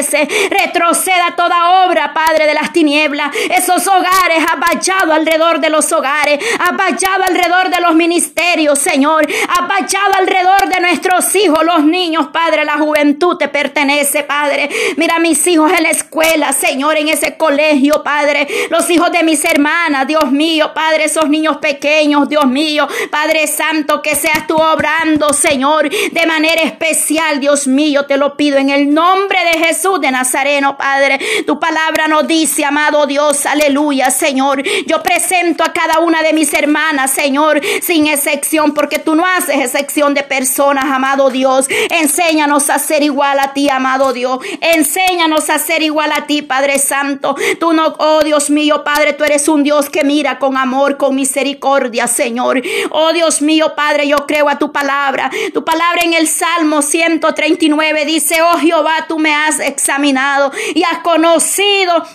Retroceda 0.50 1.36
toda 1.38 1.86
obra, 1.86 2.14
Padre 2.14 2.48
de 2.48 2.54
las 2.54 2.74
tinieblas. 2.74 3.34
Esos 3.50 3.88
hogares 3.88 4.44
vallado 4.58 5.14
alrededor 5.14 5.60
de 5.60 5.70
los 5.70 5.92
hogares, 5.92 6.44
vallado 6.74 7.24
alrededor 7.24 7.70
de 7.70 7.82
los 7.82 7.96
ministerios, 7.96 8.80
Señor. 8.80 9.26
vallado 9.68 10.14
alrededor 10.20 10.68
de 10.68 10.82
nuestros 10.82 11.34
hijos, 11.36 11.64
los 11.64 11.86
niños, 11.86 12.28
Padre. 12.34 12.66
La 12.66 12.78
juventud 12.78 13.38
te 13.38 13.48
pertenece, 13.48 14.24
Padre. 14.24 14.70
Mira 14.98 15.20
mis 15.20 15.46
hijos 15.48 15.72
en 15.72 15.84
la 15.84 15.92
escuela, 15.92 16.52
Señor, 16.52 16.98
en 16.98 17.10
ese 17.10 17.38
colegio, 17.38 18.04
Padre. 18.04 18.48
Los 18.70 18.90
hijos 18.90 19.12
de 19.12 19.24
mis 19.24 19.44
hermanas, 19.46 20.08
Dios 20.08 20.32
mío, 20.32 20.72
Padre, 20.74 21.06
esos 21.06 21.30
niños 21.30 21.58
pequeños, 21.58 22.28
Dios 22.28 22.46
mío, 22.48 22.88
Padre 23.10 23.48
Santo, 23.48 24.02
que 24.02 24.16
seas 24.16 24.46
tú 24.48 24.56
obrando, 24.58 25.32
Señor, 25.34 25.90
de 25.90 26.26
manera 26.26 26.62
especial, 26.64 27.40
Dios 27.40 27.68
mío, 27.68 28.06
te 28.06 28.18
lo 28.18 28.36
pido 28.36 28.58
en 28.58 28.70
el 28.70 28.94
nombre 28.94 29.40
de 29.54 29.66
Jesús 29.66 29.85
de 29.86 30.10
Nazareno, 30.10 30.78
Padre. 30.78 31.20
Tu 31.46 31.60
palabra 31.60 32.08
nos 32.08 32.28
dice, 32.28 32.66
amado 32.66 33.06
Dios, 33.06 33.46
aleluya, 33.46 34.10
Señor. 34.10 34.64
Yo 34.88 35.04
presento 35.04 35.64
a 35.64 35.72
cada 35.72 36.00
una 36.00 36.24
de 36.24 36.34
mis 36.34 36.52
hermanas, 36.54 37.12
Señor, 37.12 37.62
sin 37.82 38.08
excepción, 38.08 38.74
porque 38.74 38.98
tú 38.98 39.14
no 39.14 39.26
haces 39.26 39.58
excepción 39.58 40.16
de 40.16 40.24
personas, 40.24 40.86
amado 40.86 41.30
Dios. 41.30 41.68
Enséñanos 41.92 42.72
a 42.72 42.80
ser 42.80 43.04
igual 43.04 43.40
a 43.40 43.54
ti, 43.54 43.70
amado 43.70 44.12
Dios. 44.12 44.40
Enséñanos 44.60 45.52
a 45.52 45.60
ser 45.60 45.84
igual 45.84 46.12
a 46.12 46.26
ti, 46.26 46.42
Padre 46.42 46.80
Santo. 46.80 47.36
Tú 47.60 47.74
no, 47.74 47.94
oh 48.00 48.22
Dios 48.24 48.50
mío, 48.50 48.84
Padre, 48.84 49.14
tú 49.14 49.24
eres 49.24 49.48
un 49.48 49.62
Dios 49.62 49.90
que 49.90 50.04
mira 50.04 50.40
con 50.40 50.58
amor, 50.58 50.98
con 50.98 51.16
misericordia, 51.16 52.08
Señor. 52.08 52.60
Oh 52.90 53.14
Dios 53.14 53.44
mío, 53.44 53.74
Padre, 53.76 54.08
yo 54.08 54.18
creo 54.26 54.50
a 54.50 54.58
tu 54.58 54.72
palabra. 54.72 55.30
Tu 55.54 55.64
palabra 55.64 56.02
en 56.02 56.14
el 56.14 56.28
Salmo 56.28 56.82
139 56.82 58.06
dice, 58.06 58.42
oh 58.42 58.58
Jehová, 58.58 59.06
tú 59.08 59.20
me 59.20 59.36
has 59.36 59.60
examinado 59.76 60.52
y 60.74 60.84
has 60.84 61.00
conocido 61.00 62.06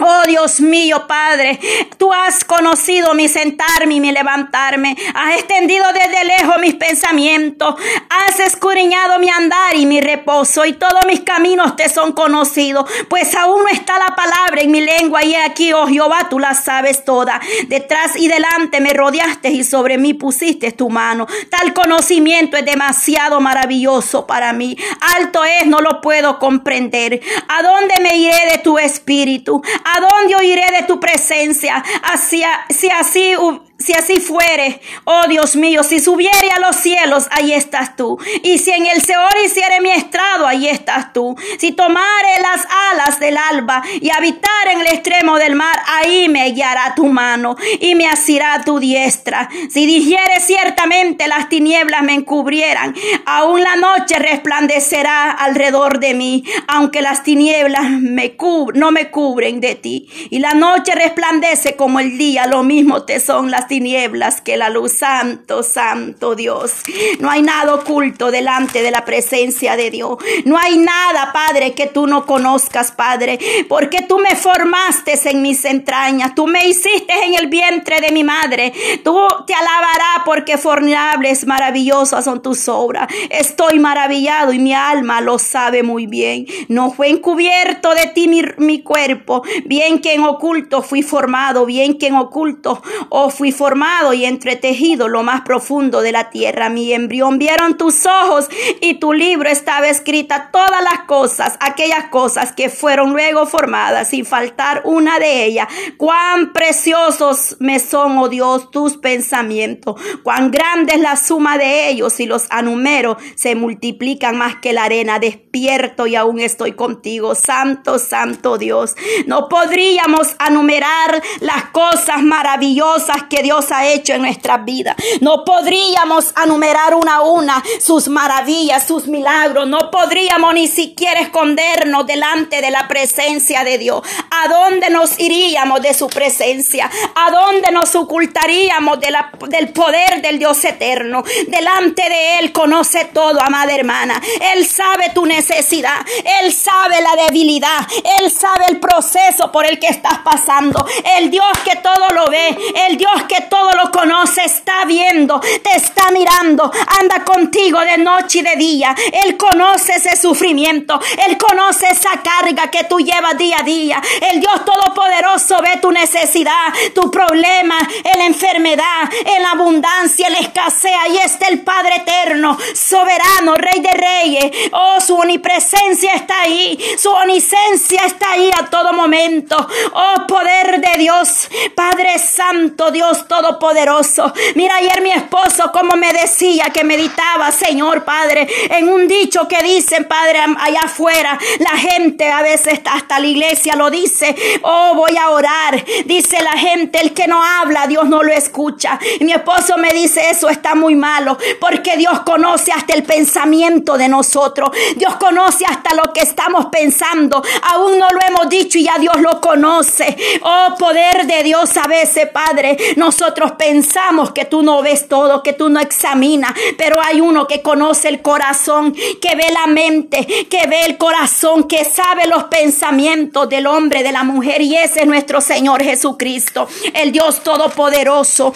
Oh 0.00 0.22
Dios 0.28 0.60
mío, 0.60 1.06
Padre, 1.08 1.58
tú 1.96 2.12
has 2.12 2.44
conocido 2.44 3.14
mi 3.14 3.26
sentarme 3.26 3.96
y 3.96 4.00
mi 4.00 4.12
levantarme, 4.12 4.96
has 5.12 5.34
extendido 5.34 5.84
desde 5.92 6.24
lejos 6.24 6.60
mis 6.60 6.74
pensamientos, 6.74 7.74
has 8.08 8.38
escudriñado 8.38 9.18
mi 9.18 9.28
andar 9.28 9.74
y 9.74 9.86
mi 9.86 10.00
reposo, 10.00 10.64
y 10.64 10.74
todos 10.74 11.04
mis 11.08 11.20
caminos 11.22 11.74
te 11.74 11.88
son 11.88 12.12
conocidos, 12.12 12.88
pues 13.08 13.34
aún 13.34 13.64
no 13.64 13.68
está 13.68 13.98
la 13.98 14.14
palabra 14.14 14.60
en 14.60 14.70
mi 14.70 14.80
lengua, 14.80 15.24
y 15.24 15.34
aquí, 15.34 15.72
oh 15.72 15.88
Jehová, 15.88 16.28
tú 16.30 16.38
la 16.38 16.54
sabes 16.54 17.04
toda. 17.04 17.40
Detrás 17.66 18.14
y 18.16 18.28
delante 18.28 18.80
me 18.80 18.92
rodeaste 18.92 19.50
y 19.50 19.64
sobre 19.64 19.98
mí 19.98 20.14
pusiste 20.14 20.70
tu 20.70 20.90
mano. 20.90 21.26
Tal 21.50 21.74
conocimiento 21.74 22.56
es 22.56 22.64
demasiado 22.64 23.40
maravilloso 23.40 24.26
para 24.26 24.52
mí. 24.52 24.76
Alto 25.16 25.44
es, 25.44 25.66
no 25.66 25.80
lo 25.80 26.00
puedo 26.00 26.38
comprender. 26.38 27.20
¿A 27.48 27.62
dónde 27.62 27.94
me 28.00 28.16
iré 28.16 28.38
de 28.52 28.58
tu 28.58 28.78
espíritu? 28.78 29.60
¿A 29.96 30.00
dónde 30.00 30.36
oiré 30.36 30.66
de 30.72 30.86
tu 30.86 31.00
presencia? 31.00 31.82
Hacia, 32.02 32.48
si 32.68 32.90
así 32.90 33.34
si 33.78 33.92
así 33.92 34.18
fuere, 34.18 34.80
oh 35.04 35.22
Dios 35.28 35.54
mío, 35.54 35.84
si 35.84 36.00
subiere 36.00 36.50
a 36.56 36.58
los 36.58 36.76
cielos, 36.76 37.28
ahí 37.30 37.52
estás 37.52 37.94
tú. 37.94 38.18
Y 38.42 38.58
si 38.58 38.72
en 38.72 38.86
el 38.86 39.00
Seor 39.02 39.30
hiciere 39.44 39.80
mi 39.80 39.90
estrado, 39.90 40.48
ahí 40.48 40.68
estás 40.68 41.12
tú. 41.12 41.36
Si 41.58 41.70
tomare 41.70 42.28
las 42.42 42.66
alas 42.92 43.20
del 43.20 43.36
alba 43.36 43.84
y 44.00 44.10
habitar 44.10 44.68
en 44.72 44.80
el 44.80 44.88
extremo 44.88 45.38
del 45.38 45.54
mar, 45.54 45.80
ahí 45.86 46.28
me 46.28 46.50
guiará 46.50 46.96
tu 46.96 47.06
mano 47.06 47.54
y 47.78 47.94
me 47.94 48.08
asirá 48.08 48.62
tu 48.64 48.80
diestra. 48.80 49.48
Si 49.70 49.86
dijere 49.86 50.40
ciertamente 50.40 51.28
las 51.28 51.48
tinieblas 51.48 52.02
me 52.02 52.14
encubrieran, 52.14 52.96
aún 53.26 53.62
la 53.62 53.76
noche 53.76 54.18
resplandecerá 54.18 55.30
alrededor 55.30 56.00
de 56.00 56.14
mí, 56.14 56.44
aunque 56.66 57.00
las 57.00 57.22
tinieblas 57.22 57.90
me 57.90 58.36
no 58.74 58.90
me 58.90 59.10
cubren 59.10 59.60
de 59.60 59.76
ti. 59.76 60.08
Y 60.30 60.40
la 60.40 60.54
noche 60.54 60.92
resplandece 60.96 61.76
como 61.76 62.00
el 62.00 62.18
día, 62.18 62.46
lo 62.46 62.64
mismo 62.64 63.04
te 63.04 63.20
son 63.20 63.52
las 63.52 63.67
tinieblas 63.68 64.40
que 64.40 64.56
la 64.56 64.70
luz. 64.70 64.88
Santo, 64.98 65.62
santo 65.62 66.34
Dios. 66.34 66.72
No 67.20 67.30
hay 67.30 67.42
nada 67.42 67.74
oculto 67.74 68.30
delante 68.30 68.82
de 68.82 68.90
la 68.90 69.04
presencia 69.04 69.76
de 69.76 69.90
Dios. 69.90 70.16
No 70.44 70.58
hay 70.58 70.78
nada, 70.78 71.32
Padre, 71.32 71.72
que 71.74 71.86
tú 71.86 72.06
no 72.06 72.26
conozcas, 72.26 72.90
Padre. 72.90 73.38
Porque 73.68 74.02
tú 74.02 74.18
me 74.18 74.34
formaste 74.34 75.18
en 75.24 75.42
mis 75.42 75.64
entrañas. 75.64 76.34
Tú 76.34 76.46
me 76.46 76.66
hiciste 76.66 77.12
en 77.24 77.34
el 77.34 77.48
vientre 77.48 78.00
de 78.00 78.12
mi 78.12 78.24
madre. 78.24 78.72
Tú 79.04 79.18
te 79.46 79.54
alabarás 79.54 80.24
porque 80.24 80.58
formables, 80.58 81.46
maravillosas 81.46 82.24
son 82.24 82.42
tus 82.42 82.68
obras. 82.68 83.08
Estoy 83.30 83.78
maravillado 83.78 84.52
y 84.52 84.58
mi 84.58 84.72
alma 84.72 85.20
lo 85.20 85.38
sabe 85.38 85.82
muy 85.82 86.06
bien. 86.06 86.46
No 86.68 86.90
fue 86.90 87.08
encubierto 87.08 87.94
de 87.94 88.06
ti 88.08 88.28
mi, 88.28 88.42
mi 88.56 88.82
cuerpo. 88.82 89.42
Bien 89.64 90.00
que 90.00 90.14
en 90.14 90.24
oculto 90.24 90.82
fui 90.82 91.02
formado. 91.02 91.66
Bien 91.66 91.98
que 91.98 92.08
en 92.08 92.16
oculto 92.16 92.82
oh, 93.10 93.30
fui 93.30 93.52
formado 93.58 94.14
y 94.14 94.24
entretejido 94.24 95.08
lo 95.08 95.24
más 95.24 95.40
profundo 95.40 96.00
de 96.00 96.12
la 96.12 96.30
tierra. 96.30 96.68
Mi 96.68 96.92
embrión 96.92 97.38
vieron 97.38 97.76
tus 97.76 98.06
ojos 98.06 98.48
y 98.80 98.94
tu 98.94 99.12
libro 99.12 99.50
estaba 99.50 99.88
escrita 99.88 100.50
todas 100.52 100.82
las 100.82 101.00
cosas, 101.06 101.56
aquellas 101.60 102.04
cosas 102.04 102.52
que 102.52 102.68
fueron 102.70 103.10
luego 103.10 103.46
formadas, 103.46 104.10
sin 104.10 104.24
faltar 104.24 104.82
una 104.84 105.18
de 105.18 105.44
ellas. 105.44 105.66
Cuán 105.96 106.52
preciosos 106.52 107.56
me 107.58 107.80
son, 107.80 108.16
oh 108.18 108.28
Dios, 108.28 108.70
tus 108.70 108.96
pensamientos. 108.96 110.00
Cuán 110.22 110.52
grande 110.52 110.94
es 110.94 111.00
la 111.00 111.16
suma 111.16 111.58
de 111.58 111.90
ellos 111.90 112.20
y 112.20 112.26
los 112.26 112.46
anumero 112.50 113.16
se 113.34 113.56
multiplican 113.56 114.38
más 114.38 114.56
que 114.56 114.72
la 114.72 114.84
arena. 114.84 115.18
Despierto 115.18 116.06
y 116.06 116.14
aún 116.14 116.38
estoy 116.38 116.72
contigo. 116.72 117.34
Santo, 117.34 117.98
santo 117.98 118.56
Dios. 118.56 118.94
No 119.26 119.48
podríamos 119.48 120.36
anumerar 120.38 121.20
las 121.40 121.64
cosas 121.70 122.22
maravillosas 122.22 123.24
que 123.28 123.42
Dios 123.48 123.72
ha 123.72 123.86
hecho 123.86 124.12
en 124.12 124.20
nuestras 124.20 124.62
vidas. 124.62 124.94
No 125.22 125.42
podríamos 125.42 126.34
enumerar 126.44 126.94
una 126.94 127.14
a 127.14 127.22
una 127.22 127.64
sus 127.80 128.06
maravillas, 128.08 128.86
sus 128.86 129.06
milagros. 129.06 129.66
No 129.66 129.90
podríamos 129.90 130.52
ni 130.52 130.68
siquiera 130.68 131.20
escondernos 131.20 132.06
delante 132.06 132.60
de 132.60 132.70
la 132.70 132.86
presencia 132.88 133.64
de 133.64 133.78
Dios. 133.78 134.02
¿A 134.30 134.48
dónde 134.48 134.90
nos 134.90 135.18
iríamos 135.18 135.80
de 135.80 135.94
su 135.94 136.08
presencia? 136.08 136.90
¿A 137.14 137.30
dónde 137.30 137.70
nos 137.70 137.94
ocultaríamos 137.94 138.98
del 139.00 139.72
poder 139.72 140.20
del 140.20 140.38
Dios 140.38 140.62
eterno? 140.66 141.24
Delante 141.46 142.02
de 142.06 142.40
Él 142.40 142.52
conoce 142.52 143.06
todo, 143.06 143.40
amada 143.40 143.74
hermana. 143.74 144.20
Él 144.52 144.66
sabe 144.66 145.10
tu 145.14 145.24
necesidad. 145.24 146.04
Él 146.42 146.52
sabe 146.52 147.00
la 147.00 147.24
debilidad. 147.24 147.78
Él 148.20 148.30
sabe 148.30 148.66
el 148.68 148.78
proceso 148.78 149.50
por 149.50 149.64
el 149.64 149.78
que 149.78 149.86
estás 149.86 150.18
pasando. 150.18 150.84
El 151.16 151.30
Dios 151.30 151.46
que 151.64 151.76
todo 151.76 152.10
lo 152.14 152.26
ve. 152.26 152.58
El 152.86 152.98
Dios 152.98 153.22
que 153.26 153.37
todo 153.42 153.72
lo 153.72 153.90
conoce, 153.90 154.44
está 154.44 154.84
viendo, 154.84 155.40
te 155.40 155.76
está 155.76 156.10
mirando, 156.10 156.70
anda 157.00 157.24
contigo 157.24 157.80
de 157.80 157.98
noche 157.98 158.40
y 158.40 158.42
de 158.42 158.56
día. 158.56 158.94
Él 159.24 159.36
conoce 159.36 159.92
ese 159.96 160.16
sufrimiento, 160.16 161.00
Él 161.26 161.36
conoce 161.38 161.86
esa 161.88 162.10
carga 162.22 162.70
que 162.70 162.84
tú 162.84 162.98
llevas 162.98 163.36
día 163.36 163.58
a 163.60 163.62
día. 163.62 164.02
El 164.32 164.40
Dios 164.40 164.64
Todopoderoso 164.64 165.58
ve 165.62 165.78
tu 165.80 165.90
necesidad, 165.90 166.72
tu 166.94 167.10
problema, 167.10 167.78
en 168.04 168.18
la 168.18 168.26
enfermedad, 168.26 169.10
en 169.24 169.42
la 169.42 169.52
abundancia, 169.52 170.30
la 170.30 170.38
escasez. 170.38 170.92
Ahí 171.04 171.18
está 171.18 171.48
el 171.48 171.60
Padre 171.60 171.96
eterno, 171.96 172.58
soberano, 172.74 173.54
Rey 173.54 173.80
de 173.80 173.90
Reyes. 173.90 174.70
Oh, 174.72 175.00
su 175.00 175.14
omnipresencia 175.14 176.14
está 176.14 176.42
ahí, 176.42 176.78
su 176.98 177.10
omnisencia 177.10 178.02
está 178.04 178.32
ahí 178.32 178.50
a 178.58 178.66
todo 178.66 178.92
momento. 178.92 179.56
Oh, 179.92 180.26
poder 180.26 180.80
de 180.80 180.98
Dios, 180.98 181.48
Padre 181.74 182.18
Santo, 182.18 182.90
Dios 182.90 183.27
Todopoderoso. 183.28 184.32
Mira 184.54 184.76
ayer 184.76 185.00
mi 185.02 185.12
esposo 185.12 185.70
como 185.72 185.96
me 185.96 186.12
decía 186.12 186.66
que 186.72 186.84
meditaba, 186.84 187.52
Señor 187.52 188.04
Padre, 188.04 188.48
en 188.70 188.88
un 188.88 189.06
dicho 189.06 189.46
que 189.46 189.62
dicen, 189.62 190.06
Padre, 190.06 190.40
allá 190.58 190.80
afuera, 190.84 191.38
la 191.58 191.78
gente 191.78 192.30
a 192.30 192.42
veces 192.42 192.80
hasta 192.90 193.20
la 193.20 193.26
iglesia 193.26 193.76
lo 193.76 193.90
dice, 193.90 194.34
oh, 194.62 194.94
voy 194.94 195.16
a 195.16 195.30
orar. 195.30 195.84
Dice 196.06 196.42
la 196.42 196.52
gente, 196.52 197.00
el 197.00 197.12
que 197.12 197.26
no 197.26 197.42
habla, 197.42 197.86
Dios 197.86 198.08
no 198.08 198.22
lo 198.22 198.32
escucha. 198.32 198.98
Mi 199.20 199.32
esposo 199.32 199.76
me 199.76 199.92
dice, 199.92 200.30
eso 200.30 200.48
está 200.48 200.74
muy 200.74 200.94
malo, 200.94 201.36
porque 201.60 201.96
Dios 201.96 202.20
conoce 202.20 202.72
hasta 202.72 202.94
el 202.94 203.02
pensamiento 203.02 203.96
de 203.98 204.08
nosotros. 204.08 204.70
Dios 204.96 205.16
conoce 205.16 205.64
hasta 205.66 205.94
lo 205.94 206.12
que 206.12 206.20
estamos 206.20 206.66
pensando. 206.66 207.42
Aún 207.62 207.98
no 207.98 208.08
lo 208.08 208.20
hemos 208.26 208.48
dicho 208.48 208.78
y 208.78 208.84
ya 208.84 208.98
Dios 208.98 209.20
lo 209.20 209.40
conoce. 209.40 210.16
Oh, 210.42 210.74
poder 210.78 211.26
de 211.26 211.42
Dios 211.42 211.76
a 211.76 211.86
veces, 211.86 212.28
Padre. 212.30 212.76
Nosotros 213.08 213.52
pensamos 213.52 214.32
que 214.32 214.44
tú 214.44 214.62
no 214.62 214.82
ves 214.82 215.08
todo, 215.08 215.42
que 215.42 215.54
tú 215.54 215.70
no 215.70 215.80
examinas, 215.80 216.52
pero 216.76 217.00
hay 217.02 217.22
uno 217.22 217.46
que 217.46 217.62
conoce 217.62 218.10
el 218.10 218.20
corazón, 218.20 218.92
que 218.92 219.34
ve 219.34 219.46
la 219.50 219.66
mente, 219.66 220.26
que 220.50 220.66
ve 220.66 220.84
el 220.84 220.98
corazón, 220.98 221.66
que 221.66 221.86
sabe 221.86 222.26
los 222.26 222.44
pensamientos 222.44 223.48
del 223.48 223.66
hombre, 223.66 224.02
de 224.02 224.12
la 224.12 224.24
mujer, 224.24 224.60
y 224.60 224.76
ese 224.76 225.00
es 225.00 225.06
nuestro 225.06 225.40
Señor 225.40 225.82
Jesucristo, 225.82 226.68
el 226.92 227.10
Dios 227.10 227.42
Todopoderoso. 227.42 228.52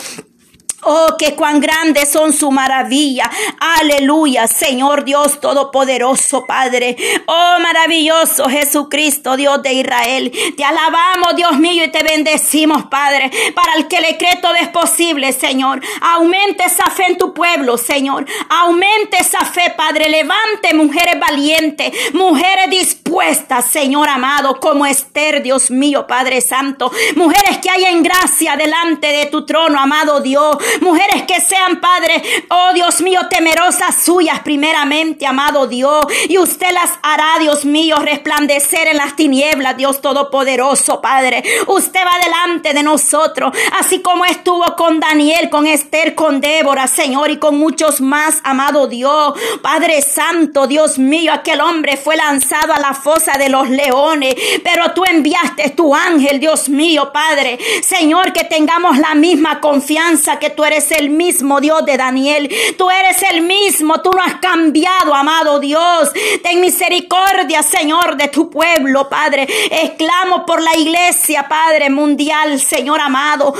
Oh, 0.85 1.15
que 1.17 1.37
cuán 1.37 1.61
grandes 1.61 2.11
son 2.11 2.33
su 2.33 2.51
maravilla. 2.51 3.31
Aleluya, 3.79 4.49
Señor 4.49 5.05
Dios 5.05 5.39
Todopoderoso, 5.41 6.45
Padre. 6.45 6.97
Oh, 7.27 7.57
maravilloso 7.61 8.49
Jesucristo, 8.49 9.37
Dios 9.37 9.63
de 9.63 9.75
Israel. 9.75 10.33
Te 10.57 10.65
alabamos, 10.65 11.37
Dios 11.37 11.57
mío, 11.59 11.85
y 11.85 11.93
te 11.93 12.03
bendecimos, 12.03 12.87
Padre. 12.87 13.31
Para 13.55 13.75
el 13.75 13.87
que 13.87 14.01
le 14.01 14.19
cree 14.19 14.41
todo 14.43 14.57
es 14.57 14.69
posible, 14.71 15.33
Señor. 15.33 15.81
Aumente 16.01 16.65
esa 16.65 16.91
fe 16.91 17.07
en 17.07 17.17
tu 17.17 17.33
pueblo, 17.33 17.79
Señor. 17.79 18.27
Aumente 18.49 19.19
esa 19.21 19.45
fe, 19.45 19.73
Padre. 19.77 20.09
Levante 20.09 20.75
mujeres 20.75 21.21
valientes, 21.21 21.93
mujeres 22.13 22.71
dispuestas, 22.71 23.67
Señor 23.67 24.09
amado, 24.09 24.59
como 24.59 24.85
Esther, 24.85 25.45
Dios 25.45 25.71
mío, 25.71 26.09
Padre 26.09 26.41
Santo. 26.41 26.91
Mujeres 27.15 27.59
que 27.59 27.71
hay 27.71 27.85
en 27.85 28.03
gracia 28.03 28.57
delante 28.57 29.07
de 29.07 29.27
tu 29.27 29.47
trono, 29.47 29.79
amado 29.79 30.21
Dios 30.21 30.57
mujeres 30.81 31.23
que 31.25 31.41
sean, 31.41 31.81
Padre, 31.81 32.23
oh 32.49 32.73
Dios 32.75 33.01
mío, 33.01 33.21
temerosas 33.29 34.03
suyas 34.03 34.41
primeramente, 34.41 35.27
amado 35.27 35.67
Dios, 35.67 36.05
y 36.29 36.39
usted 36.39 36.71
las 36.73 36.91
hará, 37.03 37.39
Dios 37.39 37.65
mío, 37.65 37.97
resplandecer 37.97 38.89
en 38.89 38.97
las 38.97 39.17
tinieblas, 39.17 39.77
Dios 39.77 40.01
Todopoderoso, 40.01 41.01
Padre. 41.01 41.43
Usted 41.67 42.01
va 42.01 42.25
delante 42.25 42.73
de 42.73 42.83
nosotros, 42.83 43.53
así 43.79 44.01
como 44.01 44.25
estuvo 44.25 44.65
con 44.77 45.01
Daniel, 45.01 45.51
con 45.51 45.67
Esther, 45.67 46.15
con 46.15 46.41
Débora, 46.41 46.87
Señor, 46.87 47.31
y 47.31 47.39
con 47.39 47.59
muchos 47.59 48.01
más, 48.01 48.41
amado 48.45 48.87
Dios, 48.87 49.35
Padre 49.63 50.03
Santo, 50.03 50.67
Dios 50.67 50.99
mío, 50.99 51.33
aquel 51.33 51.61
hombre 51.61 51.97
fue 51.97 52.17
lanzado 52.17 52.73
a 52.73 52.81
la 52.81 52.95
fosa 52.95 53.33
de 53.39 53.49
los 53.49 53.69
leones, 53.69 54.35
pero 54.63 54.93
tú 54.93 55.05
enviaste 55.05 55.71
tu 55.71 55.95
ángel, 55.95 56.41
Dios 56.41 56.69
mío, 56.69 57.11
Padre, 57.13 57.59
Señor, 57.83 58.33
que 58.33 58.45
tengamos 58.45 58.99
la 58.99 59.15
misma 59.15 59.61
confianza 59.61 60.39
que 60.39 60.51
tú 60.51 60.62
tú 60.63 60.67
eres 60.67 60.93
el 60.93 61.11
mismo 61.11 61.61
Dios 61.61 61.85
de 61.85 61.97
Daniel. 61.97 62.49
Tú 62.79 62.89
eres 62.89 63.21
el 63.33 63.43
mismo, 63.43 64.01
tú 64.01 64.13
no 64.13 64.23
has 64.23 64.37
cambiado, 64.37 65.13
amado 65.13 65.59
Dios. 65.59 66.13
Ten 66.45 66.61
misericordia, 66.61 67.65
Señor, 67.65 68.17
de 68.17 68.29
tu 68.29 68.49
pueblo, 68.49 69.09
Padre. 69.09 69.49
Exclamo 69.73 70.47
por 70.47 70.63
la 70.63 70.77
iglesia, 70.77 71.49
Padre 71.49 71.91
mundial, 71.91 72.61
Señor 72.61 73.01
amado. 73.01 73.53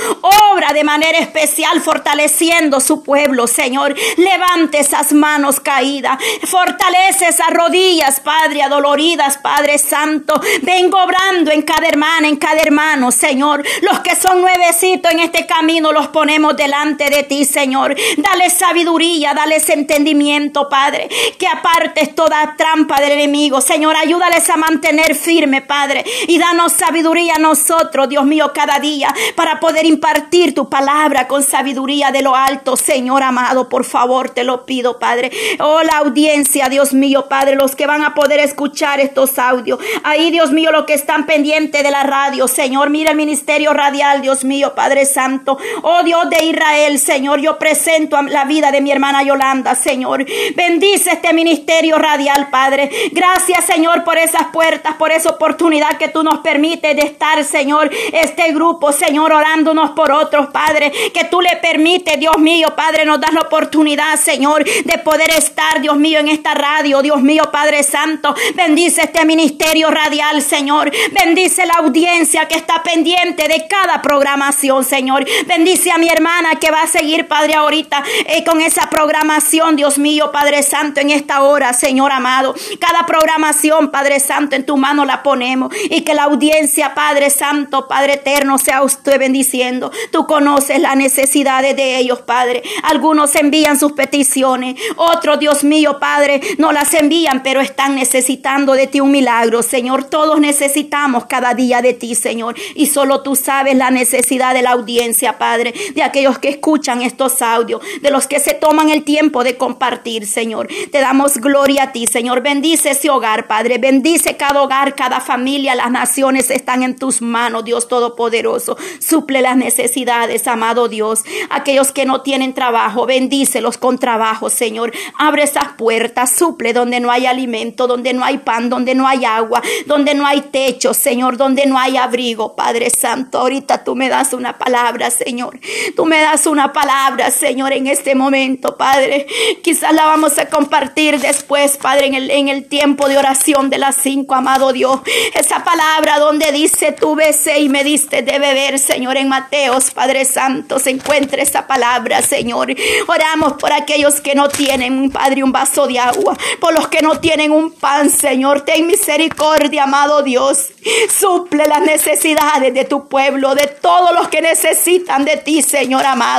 Obra 0.53 0.71
de 0.71 0.85
manera 0.85 1.17
especial 1.17 1.81
fortaleciendo 1.81 2.79
su 2.79 3.03
pueblo, 3.03 3.47
Señor. 3.47 3.93
Levante 4.15 4.79
esas 4.79 5.11
manos 5.11 5.59
caídas. 5.59 6.17
Fortalece 6.45 7.27
esas 7.27 7.49
rodillas, 7.49 8.21
Padre, 8.21 8.63
adoloridas, 8.63 9.39
Padre 9.39 9.77
Santo. 9.77 10.39
Vengo 10.61 11.03
obrando 11.03 11.51
en 11.51 11.63
cada 11.63 11.85
hermana, 11.85 12.29
en 12.29 12.37
cada 12.37 12.61
hermano, 12.61 13.11
Señor. 13.11 13.61
Los 13.81 13.99
que 13.99 14.15
son 14.15 14.39
nuevecitos 14.39 15.11
en 15.11 15.19
este 15.19 15.45
camino 15.45 15.91
los 15.91 16.07
ponemos 16.07 16.55
delante 16.55 16.92
de 16.97 17.23
ti, 17.23 17.45
Señor. 17.45 17.95
Dale 18.17 18.49
sabiduría, 18.49 19.33
dale 19.33 19.57
entendimiento, 19.73 20.69
Padre. 20.69 21.09
Que 21.37 21.47
apartes 21.47 22.15
toda 22.15 22.55
trampa 22.57 22.99
del 23.01 23.13
enemigo. 23.13 23.61
Señor, 23.61 23.95
ayúdales 23.95 24.49
a 24.49 24.57
mantener 24.57 25.15
firme, 25.15 25.61
Padre. 25.61 26.03
Y 26.27 26.37
danos 26.37 26.73
sabiduría 26.73 27.35
a 27.35 27.39
nosotros, 27.39 28.09
Dios 28.09 28.25
mío, 28.25 28.51
cada 28.53 28.79
día 28.79 29.13
para 29.35 29.59
poder 29.59 29.85
impartir 29.85 30.53
tu 30.53 30.69
palabra 30.69 31.27
con 31.27 31.43
sabiduría 31.43 32.11
de 32.11 32.21
lo 32.21 32.35
alto, 32.35 32.77
Señor 32.77 33.23
amado. 33.23 33.69
Por 33.69 33.85
favor, 33.85 34.29
te 34.29 34.43
lo 34.43 34.65
pido, 34.65 34.99
Padre. 34.99 35.31
Oh, 35.59 35.81
la 35.83 35.99
audiencia, 35.99 36.69
Dios 36.69 36.93
mío, 36.93 37.27
Padre, 37.27 37.55
los 37.55 37.75
que 37.75 37.87
van 37.87 38.03
a 38.03 38.13
poder 38.13 38.39
escuchar 38.39 38.99
estos 38.99 39.39
audios. 39.39 39.79
Ahí, 40.03 40.31
Dios 40.31 40.51
mío, 40.51 40.71
los 40.71 40.85
que 40.85 40.93
están 40.93 41.25
pendientes 41.25 41.83
de 41.83 41.91
la 41.91 42.03
radio, 42.03 42.47
Señor. 42.47 42.89
Mira 42.89 43.11
el 43.11 43.17
ministerio 43.17 43.73
radial, 43.73 44.21
Dios 44.21 44.43
mío, 44.43 44.73
Padre 44.75 45.05
Santo. 45.05 45.57
Oh, 45.81 46.03
Dios 46.03 46.29
de 46.29 46.45
Israel. 46.45 46.82
Señor. 46.99 47.39
Yo 47.39 47.57
presento 47.57 48.21
la 48.23 48.45
vida 48.45 48.71
de 48.71 48.81
mi 48.81 48.91
hermana 48.91 49.23
Yolanda, 49.23 49.73
Señor. 49.73 50.25
Bendice 50.55 51.11
este 51.11 51.33
ministerio 51.33 51.97
radial, 51.97 52.49
Padre. 52.49 52.89
Gracias, 53.11 53.65
Señor, 53.65 54.03
por 54.03 54.17
esas 54.17 54.47
puertas, 54.47 54.95
por 54.95 55.11
esa 55.11 55.29
oportunidad 55.29 55.97
que 55.97 56.09
tú 56.09 56.23
nos 56.23 56.39
permites 56.39 56.95
de 56.95 57.03
estar, 57.03 57.43
Señor, 57.43 57.89
este 58.11 58.51
grupo, 58.51 58.91
Señor, 58.91 59.31
orándonos 59.31 59.91
por 59.91 60.11
otros, 60.11 60.47
Padre. 60.47 60.91
Que 61.13 61.23
tú 61.25 61.39
le 61.39 61.55
permites, 61.61 62.19
Dios 62.19 62.37
mío, 62.37 62.73
Padre, 62.75 63.05
nos 63.05 63.19
das 63.19 63.33
la 63.33 63.41
oportunidad, 63.41 64.17
Señor, 64.17 64.63
de 64.65 64.97
poder 64.97 65.29
estar, 65.31 65.81
Dios 65.81 65.95
mío, 65.95 66.19
en 66.19 66.27
esta 66.27 66.53
radio, 66.53 67.01
Dios 67.01 67.21
mío, 67.21 67.43
Padre 67.51 67.83
Santo. 67.83 68.35
Bendice 68.55 69.03
este 69.03 69.23
ministerio 69.25 69.89
radial, 69.89 70.41
Señor. 70.41 70.91
Bendice 71.23 71.65
la 71.65 71.75
audiencia 71.75 72.47
que 72.47 72.55
está 72.55 72.83
pendiente 72.83 73.47
de 73.47 73.67
cada 73.67 74.01
programación, 74.01 74.83
Señor. 74.83 75.25
Bendice 75.47 75.91
a 75.91 75.97
mi 75.97 76.09
hermana 76.09 76.55
que 76.63 76.71
va 76.71 76.83
a 76.83 76.87
seguir, 76.87 77.27
Padre, 77.27 77.55
ahorita 77.55 78.01
eh, 78.25 78.45
con 78.45 78.61
esa 78.61 78.89
programación, 78.89 79.75
Dios 79.75 79.97
mío, 79.97 80.31
Padre 80.31 80.63
Santo, 80.63 81.01
en 81.01 81.09
esta 81.09 81.43
hora, 81.43 81.73
Señor 81.73 82.13
amado. 82.13 82.55
Cada 82.79 83.05
programación, 83.05 83.91
Padre 83.91 84.21
Santo, 84.21 84.55
en 84.55 84.65
tu 84.65 84.77
mano 84.77 85.03
la 85.03 85.23
ponemos 85.23 85.75
y 85.89 86.03
que 86.05 86.13
la 86.13 86.23
audiencia, 86.23 86.95
Padre 86.95 87.31
Santo, 87.31 87.89
Padre 87.89 88.13
Eterno, 88.13 88.57
sea 88.57 88.81
usted 88.81 89.19
bendiciendo. 89.19 89.91
Tú 90.13 90.25
conoces 90.25 90.79
las 90.79 90.95
necesidades 90.95 91.75
de 91.75 91.97
ellos, 91.97 92.21
Padre. 92.21 92.63
Algunos 92.83 93.35
envían 93.35 93.77
sus 93.77 93.91
peticiones, 93.91 94.79
otros, 94.95 95.39
Dios 95.39 95.65
mío, 95.65 95.99
Padre, 95.99 96.39
no 96.59 96.71
las 96.71 96.93
envían, 96.93 97.43
pero 97.43 97.59
están 97.59 97.95
necesitando 97.95 98.71
de 98.71 98.87
ti 98.87 99.01
un 99.01 99.11
milagro, 99.11 99.63
Señor. 99.63 100.05
Todos 100.05 100.39
necesitamos 100.39 101.25
cada 101.25 101.55
día 101.55 101.81
de 101.81 101.91
ti, 101.91 102.15
Señor, 102.15 102.55
y 102.73 102.85
solo 102.85 103.21
tú 103.21 103.35
sabes 103.35 103.75
la 103.75 103.91
necesidad 103.91 104.53
de 104.53 104.61
la 104.61 104.71
audiencia, 104.71 105.37
Padre, 105.37 105.73
de 105.93 106.03
aquellos 106.03 106.39
que 106.39 106.52
escuchan 106.53 107.01
estos 107.01 107.41
audios, 107.41 107.81
de 108.01 108.11
los 108.11 108.27
que 108.27 108.39
se 108.39 108.53
toman 108.53 108.89
el 108.89 109.03
tiempo 109.03 109.43
de 109.43 109.57
compartir, 109.57 110.25
Señor. 110.25 110.67
Te 110.91 110.99
damos 110.99 111.37
gloria 111.37 111.83
a 111.83 111.91
ti, 111.91 112.07
Señor. 112.07 112.41
Bendice 112.41 112.91
ese 112.91 113.09
hogar, 113.09 113.47
Padre. 113.47 113.77
Bendice 113.77 114.37
cada 114.37 114.61
hogar, 114.61 114.95
cada 114.95 115.19
familia. 115.19 115.75
Las 115.75 115.91
naciones 115.91 116.49
están 116.49 116.83
en 116.83 116.95
tus 116.95 117.21
manos, 117.21 117.65
Dios 117.65 117.87
Todopoderoso. 117.87 118.77
Suple 118.99 119.41
las 119.41 119.57
necesidades, 119.57 120.47
amado 120.47 120.87
Dios. 120.87 121.23
Aquellos 121.49 121.91
que 121.91 122.05
no 122.05 122.21
tienen 122.21 122.53
trabajo, 122.53 123.05
bendícelos 123.05 123.77
con 123.77 123.97
trabajo, 123.97 124.49
Señor. 124.49 124.91
Abre 125.17 125.43
esas 125.43 125.73
puertas, 125.77 126.35
suple 126.35 126.73
donde 126.73 126.99
no 126.99 127.11
hay 127.11 127.25
alimento, 127.25 127.87
donde 127.87 128.13
no 128.13 128.23
hay 128.23 128.39
pan, 128.39 128.69
donde 128.69 128.95
no 128.95 129.07
hay 129.07 129.25
agua, 129.25 129.61
donde 129.85 130.13
no 130.13 130.25
hay 130.25 130.41
techo, 130.41 130.93
Señor, 130.93 131.37
donde 131.37 131.65
no 131.65 131.77
hay 131.77 131.97
abrigo, 131.97 132.55
Padre 132.55 132.89
Santo. 132.89 133.39
Ahorita 133.39 133.83
tú 133.83 133.95
me 133.95 134.09
das 134.09 134.33
una 134.33 134.57
palabra, 134.57 135.09
Señor. 135.09 135.59
Tú 135.95 136.05
me 136.05 136.19
das 136.19 136.42
una 136.45 136.73
palabra, 136.73 137.31
Señor, 137.31 137.73
en 137.73 137.87
este 137.87 138.15
momento, 138.15 138.77
Padre. 138.77 139.27
Quizás 139.63 139.93
la 139.93 140.05
vamos 140.05 140.37
a 140.37 140.49
compartir 140.49 141.19
después, 141.19 141.77
Padre, 141.77 142.07
en 142.07 142.13
el, 142.15 142.31
en 142.31 142.47
el 142.47 142.65
tiempo 142.65 143.07
de 143.07 143.17
oración 143.17 143.69
de 143.69 143.77
las 143.77 143.95
cinco, 143.95 144.35
amado 144.35 144.73
Dios. 144.73 144.99
Esa 145.33 145.63
palabra 145.63 146.19
donde 146.19 146.51
dice, 146.51 146.91
tú 146.91 147.15
besé 147.15 147.59
y 147.59 147.69
me 147.69 147.83
diste 147.83 148.21
de 148.21 148.39
beber, 148.39 148.79
Señor, 148.79 149.17
en 149.17 149.29
Mateos, 149.29 149.91
Padre 149.91 150.25
Santo, 150.25 150.79
se 150.79 150.91
encuentra 150.91 151.41
esa 151.41 151.67
palabra, 151.67 152.21
Señor. 152.21 152.73
Oramos 153.07 153.53
por 153.53 153.71
aquellos 153.71 154.21
que 154.21 154.35
no 154.35 154.49
tienen, 154.49 155.11
Padre, 155.11 155.43
un 155.43 155.51
vaso 155.51 155.87
de 155.87 155.99
agua, 155.99 156.37
por 156.59 156.73
los 156.73 156.87
que 156.87 157.01
no 157.01 157.19
tienen 157.19 157.51
un 157.51 157.71
pan, 157.71 158.09
Señor. 158.09 158.61
Ten 158.61 158.87
misericordia, 158.87 159.83
amado 159.83 160.23
Dios. 160.23 160.71
Suple 161.09 161.65
las 161.67 161.81
necesidades 161.81 162.73
de 162.73 162.85
tu 162.85 163.07
pueblo, 163.07 163.55
de 163.55 163.67
todos 163.67 164.13
los 164.13 164.27
que 164.27 164.41
necesitan 164.41 165.25
de 165.25 165.37
ti, 165.37 165.61
Señor 165.61 166.05
amado. 166.05 166.32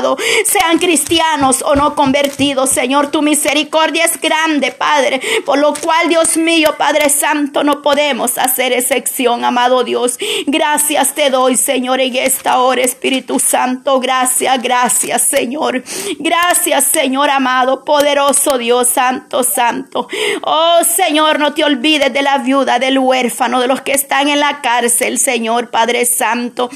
Sean 0.45 0.79
cristianos 0.79 1.63
o 1.63 1.75
no 1.75 1.95
convertidos, 1.95 2.71
Señor, 2.71 3.11
tu 3.11 3.23
misericordia 3.23 4.05
es 4.05 4.21
grande, 4.21 4.73
Padre, 4.73 5.21
por 5.45 5.59
lo 5.59 5.75
cual, 5.75 6.09
Dios 6.09 6.37
mío, 6.37 6.75
Padre 6.79 7.11
Santo, 7.11 7.65
no 7.65 7.83
podemos 7.83 8.39
hacer 8.39 8.73
excepción, 8.73 9.45
amado 9.45 9.85
Dios. 9.85 10.19
Gracias 10.47 11.15
te 11.15 11.31
doy, 11.31 11.57
Señor, 11.57 12.01
en 12.01 12.17
esta 12.17 12.59
hora, 12.59 12.83
Espíritu 12.83 13.39
Santo, 13.39 14.01
gracias, 14.01 14.63
gracias, 14.63 15.29
Señor. 15.29 15.83
Gracias, 16.19 16.85
Señor 16.85 17.31
amado, 17.31 17.85
poderoso 17.85 18.59
Dios, 18.59 18.89
Santo, 18.89 19.43
Santo. 19.43 20.09
Oh, 20.43 20.79
Señor, 20.85 21.39
no 21.39 21.55
te 21.55 21.65
olvides 21.65 22.13
de 22.13 22.23
la 22.23 22.39
viuda, 22.39 22.79
del 22.79 22.99
huérfano, 22.99 23.61
de 23.61 23.67
los 23.67 23.83
que 23.83 23.93
están 23.93 24.29
en 24.29 24.41
la 24.41 24.61
cárcel, 24.61 25.19
Señor 25.19 25.71
Padre 25.71 26.05
Santo. 26.07 26.71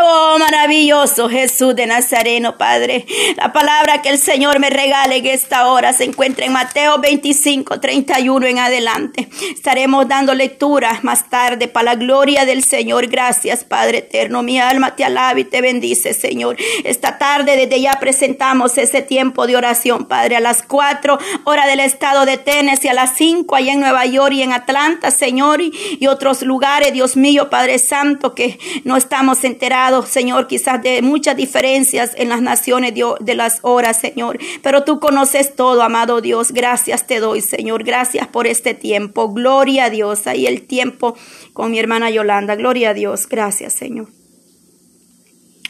Oh, 0.00 0.36
maravilloso 0.38 1.28
Jesús 1.28 1.74
de 1.74 1.86
Nazareno, 1.86 2.56
Padre. 2.56 3.04
La 3.36 3.52
palabra 3.52 4.00
que 4.00 4.10
el 4.10 4.18
Señor 4.18 4.60
me 4.60 4.70
regale 4.70 5.16
en 5.16 5.26
esta 5.26 5.66
hora 5.66 5.92
se 5.92 6.04
encuentra 6.04 6.46
en 6.46 6.52
Mateo 6.52 6.98
25, 6.98 7.80
31 7.80 8.46
en 8.46 8.58
adelante. 8.60 9.28
Estaremos 9.52 10.06
dando 10.06 10.34
lectura 10.34 11.00
más 11.02 11.28
tarde 11.28 11.66
para 11.66 11.86
la 11.86 11.94
gloria 11.96 12.44
del 12.44 12.62
Señor. 12.62 13.08
Gracias, 13.08 13.64
Padre 13.64 13.98
eterno. 13.98 14.44
Mi 14.44 14.60
alma 14.60 14.94
te 14.94 15.04
alaba 15.04 15.40
y 15.40 15.44
te 15.44 15.60
bendice, 15.60 16.14
Señor. 16.14 16.56
Esta 16.84 17.18
tarde 17.18 17.56
desde 17.56 17.80
ya 17.80 17.98
presentamos 17.98 18.78
ese 18.78 19.02
tiempo 19.02 19.48
de 19.48 19.56
oración, 19.56 20.04
Padre, 20.04 20.36
a 20.36 20.40
las 20.40 20.62
4 20.62 21.18
horas 21.44 21.66
del 21.66 21.80
estado 21.80 22.24
de 22.24 22.36
Tennessee, 22.36 22.88
a 22.88 22.94
las 22.94 23.16
5 23.16 23.56
allá 23.56 23.72
en 23.72 23.80
Nueva 23.80 24.06
York 24.06 24.34
y 24.34 24.42
en 24.42 24.52
Atlanta, 24.52 25.10
Señor, 25.10 25.60
y 25.60 26.06
otros 26.06 26.42
lugares, 26.42 26.92
Dios 26.92 27.16
mío, 27.16 27.50
Padre 27.50 27.80
Santo, 27.80 28.34
que 28.34 28.60
no 28.84 28.96
estamos 28.96 29.42
enterados 29.42 29.87
Señor, 30.06 30.46
quizás 30.46 30.82
de 30.82 31.02
muchas 31.02 31.36
diferencias 31.36 32.12
en 32.16 32.28
las 32.28 32.40
naciones 32.40 32.94
de, 32.94 33.34
las 33.34 33.58
horas, 33.62 34.00
Señor. 34.00 34.38
Pero 34.62 34.84
tú 34.84 35.00
conoces 35.00 35.54
todo, 35.54 35.82
amado 35.82 36.20
Dios. 36.20 36.52
Gracias 36.52 37.06
te 37.06 37.20
doy, 37.20 37.40
Señor. 37.40 37.84
Gracias 37.84 38.26
por 38.26 38.46
este 38.46 38.74
tiempo. 38.74 39.32
Gloria 39.32 39.84
a 39.84 39.90
Dios. 39.90 40.26
Ahí 40.26 40.46
el 40.46 40.66
tiempo 40.66 41.16
con 41.52 41.70
mi 41.70 41.78
hermana 41.78 42.10
Yolanda. 42.10 42.56
Gloria 42.56 42.90
a 42.90 42.94
Dios. 42.94 43.28
Gracias, 43.28 43.74
Señor. 43.74 44.08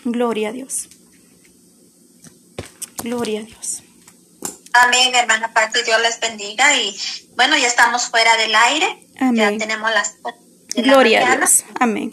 Gloria 0.05 0.51
a 0.51 0.53
Dios. 0.53 0.89
Gloria 3.03 3.41
a 3.41 3.43
Dios. 3.45 3.83
Amén, 4.73 5.15
hermana 5.15 5.53
Pati, 5.53 5.83
Dios 5.83 6.01
les 6.03 6.21
bendiga. 6.21 6.77
Y 6.77 6.97
bueno, 7.37 7.57
ya 7.57 7.67
estamos 7.67 8.07
fuera 8.07 8.37
del 8.37 8.55
aire. 8.55 9.07
Ya 9.35 9.57
tenemos 9.57 9.91
las. 9.91 10.17
Gloria 10.77 11.33
a 11.33 11.37
Dios. 11.37 11.65
Amén. 11.81 12.07